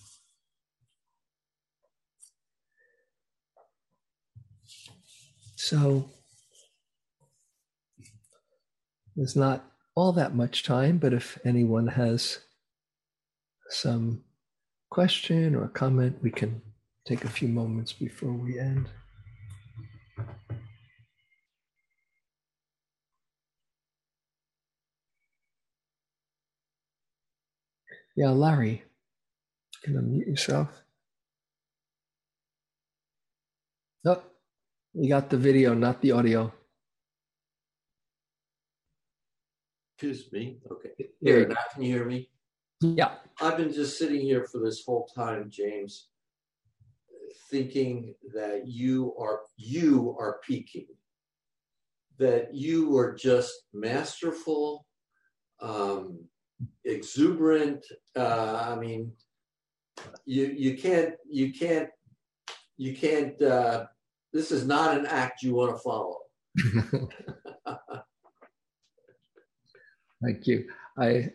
So 5.54 6.10
there's 9.14 9.36
not 9.36 9.64
all 9.94 10.12
that 10.14 10.34
much 10.34 10.64
time, 10.64 10.98
but 10.98 11.12
if 11.12 11.38
anyone 11.44 11.86
has 11.86 12.40
some 13.68 14.24
question 14.90 15.54
or 15.54 15.68
comment, 15.68 16.18
we 16.22 16.32
can 16.32 16.60
take 17.06 17.24
a 17.24 17.28
few 17.28 17.46
moments 17.46 17.92
before 17.92 18.32
we 18.32 18.58
end. 18.58 18.88
Yeah, 28.16 28.30
Larry, 28.30 28.82
you 29.74 29.80
can 29.82 29.94
unmute 29.94 30.26
yourself. 30.26 30.68
Oh, 34.04 34.22
you 34.94 35.08
got 35.08 35.30
the 35.30 35.36
video, 35.36 35.74
not 35.74 36.00
the 36.02 36.12
audio. 36.12 36.52
Excuse 39.94 40.32
me. 40.32 40.58
Okay. 40.70 40.90
Here, 41.20 41.46
now 41.46 41.56
can 41.72 41.82
you 41.82 41.92
hear 41.94 42.04
me? 42.06 42.30
Yeah. 42.80 43.16
I've 43.40 43.58
been 43.58 43.72
just 43.72 43.98
sitting 43.98 44.20
here 44.20 44.44
for 44.44 44.58
this 44.58 44.82
whole 44.84 45.08
time, 45.14 45.50
James, 45.50 46.08
thinking 47.50 48.14
that 48.34 48.66
you 48.66 49.14
are 49.18 49.40
you 49.56 50.16
are 50.18 50.40
peaking. 50.46 50.86
That 52.18 52.54
you 52.54 52.96
are 52.96 53.14
just 53.14 53.52
masterful, 53.72 54.86
um, 55.60 56.24
exuberant. 56.84 57.84
Uh, 58.16 58.66
I 58.70 58.76
mean, 58.76 59.12
you 60.24 60.46
you 60.46 60.76
can't 60.76 61.14
you 61.28 61.52
can't 61.52 61.88
you 62.76 62.96
can't. 62.96 63.40
Uh, 63.40 63.86
this 64.32 64.50
is 64.52 64.66
not 64.66 64.96
an 64.96 65.06
act 65.06 65.42
you 65.42 65.54
want 65.54 65.74
to 65.74 65.78
follow. 65.78 66.18
Thank 70.22 70.46
you. 70.46 70.68
I 70.98 71.32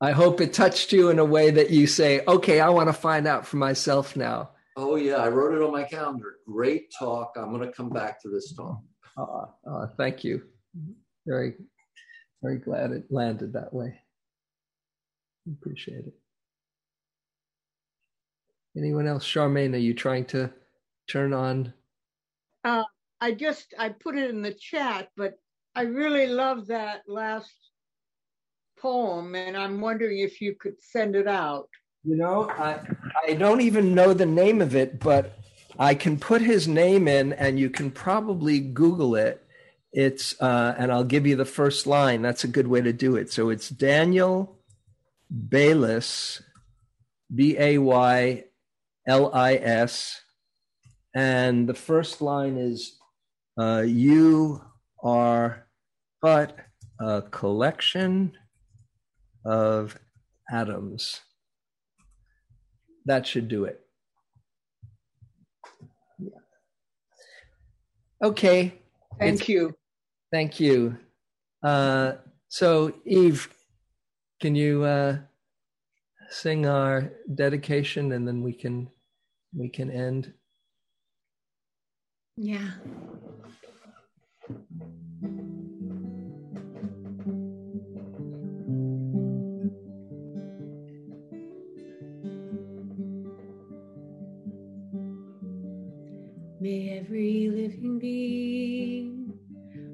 I 0.00 0.12
hope 0.12 0.40
it 0.40 0.52
touched 0.52 0.92
you 0.92 1.10
in 1.10 1.18
a 1.18 1.24
way 1.24 1.50
that 1.50 1.70
you 1.70 1.86
say, 1.86 2.22
"Okay, 2.26 2.60
I 2.60 2.68
want 2.70 2.88
to 2.88 2.92
find 2.92 3.26
out 3.26 3.46
for 3.46 3.56
myself 3.56 4.16
now." 4.16 4.50
Oh 4.76 4.96
yeah, 4.96 5.16
I 5.16 5.28
wrote 5.28 5.54
it 5.54 5.62
on 5.62 5.72
my 5.72 5.84
calendar. 5.84 6.36
Great 6.46 6.92
talk. 6.98 7.32
I'm 7.36 7.50
going 7.52 7.66
to 7.66 7.72
come 7.72 7.90
back 7.90 8.20
to 8.22 8.28
this 8.28 8.54
talk. 8.54 8.80
Uh, 9.16 9.46
uh, 9.70 9.86
thank 9.98 10.24
you. 10.24 10.42
Very, 11.26 11.54
very 12.42 12.58
glad 12.58 12.92
it 12.92 13.04
landed 13.10 13.52
that 13.52 13.72
way. 13.72 13.98
Appreciate 15.50 16.06
it. 16.06 16.14
Anyone 18.76 19.06
else? 19.06 19.24
Charmaine, 19.24 19.74
are 19.74 19.78
you 19.78 19.94
trying 19.94 20.24
to 20.26 20.50
turn 21.08 21.32
on? 21.32 21.72
Uh, 22.64 22.84
I 23.20 23.32
just 23.32 23.74
I 23.78 23.90
put 23.90 24.16
it 24.16 24.30
in 24.30 24.42
the 24.42 24.54
chat, 24.54 25.08
but 25.16 25.34
I 25.74 25.82
really 25.82 26.26
love 26.26 26.66
that 26.68 27.02
last 27.06 27.52
poem, 28.78 29.34
and 29.34 29.56
I'm 29.56 29.80
wondering 29.80 30.18
if 30.20 30.40
you 30.40 30.54
could 30.54 30.80
send 30.80 31.16
it 31.16 31.28
out. 31.28 31.68
You 32.04 32.16
know, 32.16 32.50
I 32.50 32.80
I 33.28 33.34
don't 33.34 33.60
even 33.60 33.94
know 33.94 34.14
the 34.14 34.26
name 34.26 34.60
of 34.60 34.74
it, 34.74 35.00
but 35.00 35.38
I 35.78 35.94
can 35.94 36.18
put 36.18 36.40
his 36.42 36.66
name 36.66 37.08
in, 37.08 37.32
and 37.34 37.58
you 37.58 37.68
can 37.68 37.90
probably 37.90 38.58
Google 38.60 39.16
it. 39.16 39.44
It's 39.92 40.40
uh, 40.40 40.74
and 40.78 40.90
I'll 40.90 41.04
give 41.04 41.26
you 41.26 41.36
the 41.36 41.44
first 41.44 41.86
line. 41.86 42.22
That's 42.22 42.44
a 42.44 42.48
good 42.48 42.68
way 42.68 42.80
to 42.80 42.92
do 42.92 43.16
it. 43.16 43.30
So 43.32 43.50
it's 43.50 43.68
Daniel 43.68 44.56
Baylis, 45.32 46.42
B 47.34 47.56
A 47.58 47.78
Y 47.78 48.44
L 49.06 49.34
I 49.34 49.54
S, 49.54 50.20
and 51.14 51.68
the 51.68 51.74
first 51.74 52.20
line 52.20 52.56
is, 52.56 52.98
uh, 53.58 53.82
"You 53.86 54.62
are 55.02 55.66
but 56.20 56.56
a 57.00 57.22
collection 57.22 58.36
of 59.44 59.98
atoms." 60.50 61.20
That 63.06 63.26
should 63.26 63.48
do 63.48 63.64
it. 63.64 63.80
Okay. 68.22 68.78
Thank 69.18 69.34
It's- 69.34 69.48
you. 69.48 69.74
Thank 70.30 70.60
you. 70.60 70.98
Uh, 71.62 72.16
so, 72.48 72.94
Eve, 73.04 73.48
can 74.42 74.56
you 74.56 74.82
uh, 74.82 75.18
sing 76.28 76.66
our 76.66 77.12
dedication, 77.32 78.10
and 78.10 78.26
then 78.26 78.42
we 78.42 78.52
can 78.52 78.90
we 79.54 79.68
can 79.68 79.88
end. 79.88 80.34
Yeah. 82.36 82.72
May 96.60 96.98
every 96.98 97.48
living 97.48 98.00
being, 98.00 99.32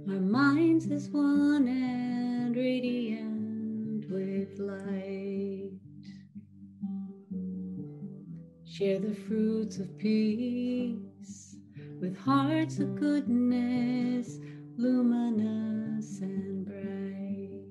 our 0.09 0.21
minds 0.21 0.91
as 0.91 1.11
one 1.11 1.69
and 1.69 2.57
radiant 2.57 3.28
with 4.09 4.59
light, 4.59 5.71
share 8.65 8.99
the 8.99 9.15
fruits 9.15 9.79
of 9.79 9.99
peace 9.99 11.57
with 12.01 12.17
hearts 12.17 12.79
of 12.79 12.95
goodness, 12.97 14.39
luminous 14.77 16.21
and 16.21 16.65
bright. 16.65 17.65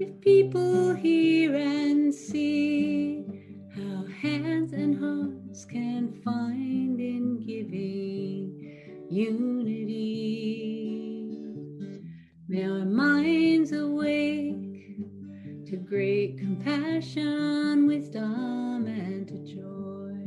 If 0.00 0.20
people 0.20 0.94
hear 0.94 1.54
and 1.54 2.14
see 2.14 3.24
how 3.76 4.04
hands 4.06 4.72
and 4.72 4.98
hearts 4.98 5.64
can 5.64 6.20
find 6.24 6.98
in 7.00 7.40
giving 7.40 9.08
unity, 9.10 9.87
great 15.88 16.36
compassion, 16.36 17.86
wisdom, 17.86 18.86
and 18.86 19.26
to 19.26 19.38
joy. 19.46 20.18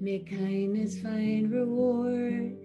May 0.00 0.20
kindness 0.20 1.00
find 1.00 1.50
reward. 1.50 2.56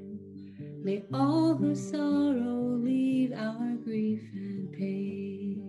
May 0.84 1.04
all 1.12 1.56
who 1.56 1.76
sorrow 1.76 2.78
leave 2.84 3.34
our 3.34 3.74
grief 3.84 4.22
and 4.34 4.72
pain. 4.74 5.68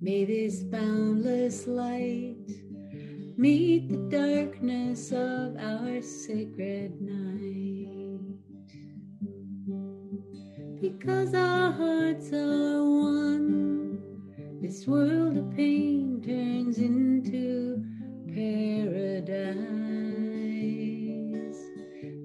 May 0.00 0.24
this 0.24 0.62
boundless 0.62 1.66
light 1.66 2.36
meet 3.36 3.90
the 3.90 4.08
darkness 4.08 5.12
of 5.12 5.54
our 5.58 6.00
sacred 6.00 6.98
night. 7.02 7.67
Because 10.80 11.34
our 11.34 11.72
hearts 11.72 12.32
are 12.32 12.84
one, 12.84 14.00
this 14.62 14.86
world 14.86 15.36
of 15.36 15.50
pain 15.56 16.22
turns 16.24 16.78
into 16.78 17.84
paradise. 18.28 19.58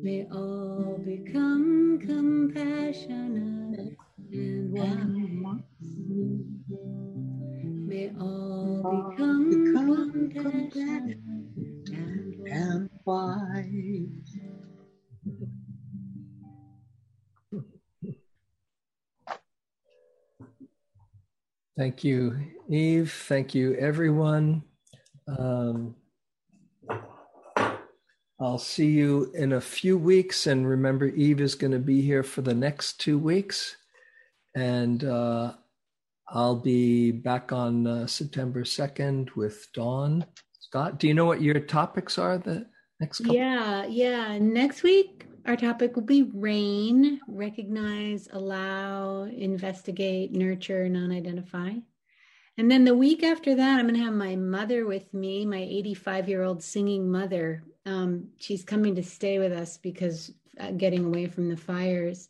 May 0.04 0.28
all 0.32 0.99
become 1.04 1.99
compassionate 1.99 3.97
and 4.34 4.72
wise. 4.72 5.64
May 7.66 8.12
all 8.20 9.10
become, 9.10 9.49
Become 9.74 10.30
compassionate 10.32 11.18
and 12.51 12.89
wise. 13.06 14.23
Thank 21.78 22.04
you, 22.04 22.38
Eve. 22.70 23.12
Thank 23.12 23.56
you, 23.56 23.76
everyone. 23.76 24.64
Um, 25.28 25.96
I'll 28.40 28.60
see 28.60 28.92
you 28.92 29.32
in 29.34 29.54
a 29.54 29.62
few 29.62 29.98
weeks. 29.98 30.46
And 30.48 30.68
remember, 30.68 31.08
Eve 31.08 31.42
is 31.42 31.56
going 31.56 31.72
to 31.72 31.80
be 31.80 32.02
here 32.02 32.24
for 32.24 32.42
the 32.42 32.54
next 32.54 33.00
two 33.00 33.18
weeks. 33.18 33.76
And 34.56 35.04
uh, 35.04 35.54
I'll 36.28 36.58
be 36.58 37.12
back 37.12 37.52
on 37.52 37.88
uh, 37.88 38.08
September 38.08 38.64
2nd 38.64 39.36
with 39.36 39.68
Dawn. 39.74 40.26
Scott, 40.60 41.00
do 41.00 41.08
you 41.08 41.14
know 41.14 41.26
what 41.26 41.42
your 41.42 41.60
topics 41.60 42.20
are 42.20 42.38
the 42.38 42.68
next 43.00 43.20
couple? 43.20 43.36
Yeah, 43.36 43.86
yeah. 43.86 44.38
Next 44.40 44.84
week, 44.84 45.26
our 45.46 45.56
topic 45.56 45.96
will 45.96 46.04
be 46.04 46.24
rain 46.24 47.20
recognize, 47.28 48.30
allow, 48.32 49.24
investigate, 49.24 50.32
nurture, 50.32 50.88
non 50.88 51.12
identify. 51.12 51.72
And 52.58 52.70
then 52.70 52.86
the 52.86 52.96
week 52.96 53.24
after 53.24 53.56
that, 53.56 53.80
I'm 53.80 53.88
going 53.88 54.00
to 54.00 54.06
have 54.06 54.14
my 54.14 54.36
mother 54.36 54.86
with 54.86 55.12
me, 55.14 55.46
my 55.46 55.58
85 55.58 56.30
year 56.30 56.44
old 56.44 56.64
singing 56.64 57.12
mother. 57.12 57.64
Um, 57.86 58.30
she's 58.38 58.64
coming 58.64 58.96
to 58.96 59.04
stay 59.04 59.39
with 59.39 59.52
us 59.52 59.78
because 59.78 60.32
uh, 60.60 60.72
getting 60.72 61.06
away 61.06 61.28
from 61.28 61.50
the 61.50 61.58
fires. 61.58 62.30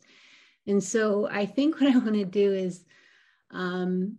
And 0.66 0.82
so 0.82 1.28
I 1.30 1.46
think 1.46 1.80
what 1.80 1.94
I 1.94 1.98
want 1.98 2.14
to 2.14 2.24
do 2.24 2.52
is 2.52 2.84
um, 3.50 4.16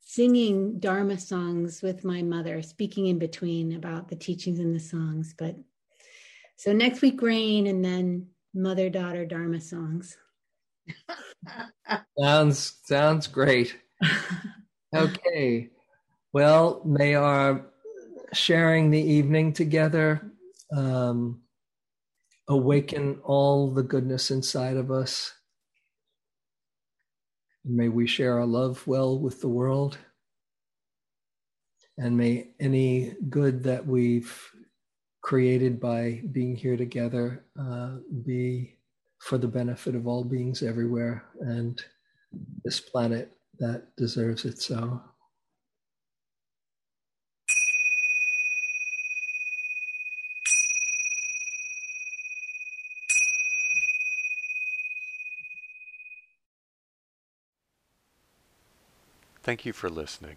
singing 0.00 0.80
Dharma 0.80 1.18
songs 1.18 1.82
with 1.82 2.04
my 2.04 2.20
mother, 2.22 2.60
speaking 2.60 3.06
in 3.06 3.18
between 3.18 3.76
about 3.76 4.08
the 4.08 4.16
teachings 4.16 4.58
and 4.58 4.74
the 4.74 4.80
songs. 4.80 5.34
But 5.38 5.56
so 6.62 6.72
next 6.72 7.02
week, 7.02 7.20
rain, 7.20 7.66
and 7.66 7.84
then 7.84 8.28
mother 8.54 8.88
daughter 8.88 9.26
Dharma 9.26 9.60
songs. 9.60 10.16
Sounds 12.20 12.78
sounds 12.84 13.26
great. 13.26 13.76
Okay. 14.94 15.70
Well, 16.34 16.82
may 16.84 17.14
our 17.14 17.64
sharing 18.34 18.90
the 18.90 19.00
evening 19.00 19.54
together 19.54 20.30
um, 20.70 21.40
awaken 22.46 23.20
all 23.24 23.70
the 23.70 23.82
goodness 23.82 24.30
inside 24.30 24.76
of 24.76 24.90
us. 24.90 25.32
And 27.64 27.74
may 27.74 27.88
we 27.88 28.06
share 28.06 28.38
our 28.38 28.44
love 28.44 28.86
well 28.86 29.18
with 29.18 29.40
the 29.40 29.48
world. 29.48 29.96
And 31.96 32.18
may 32.18 32.48
any 32.60 33.14
good 33.30 33.62
that 33.62 33.86
we've 33.86 34.52
created 35.22 35.80
by 35.80 36.20
being 36.32 36.54
here 36.56 36.76
together 36.76 37.44
uh, 37.58 37.96
be 38.24 38.76
for 39.20 39.38
the 39.38 39.48
benefit 39.48 39.94
of 39.94 40.06
all 40.06 40.24
beings 40.24 40.62
everywhere 40.62 41.24
and 41.40 41.80
this 42.64 42.80
planet 42.80 43.32
that 43.58 43.94
deserves 43.96 44.44
it 44.44 44.60
so. 44.60 45.00
Thank 59.42 59.66
you 59.66 59.72
for 59.72 59.88
listening. 59.90 60.36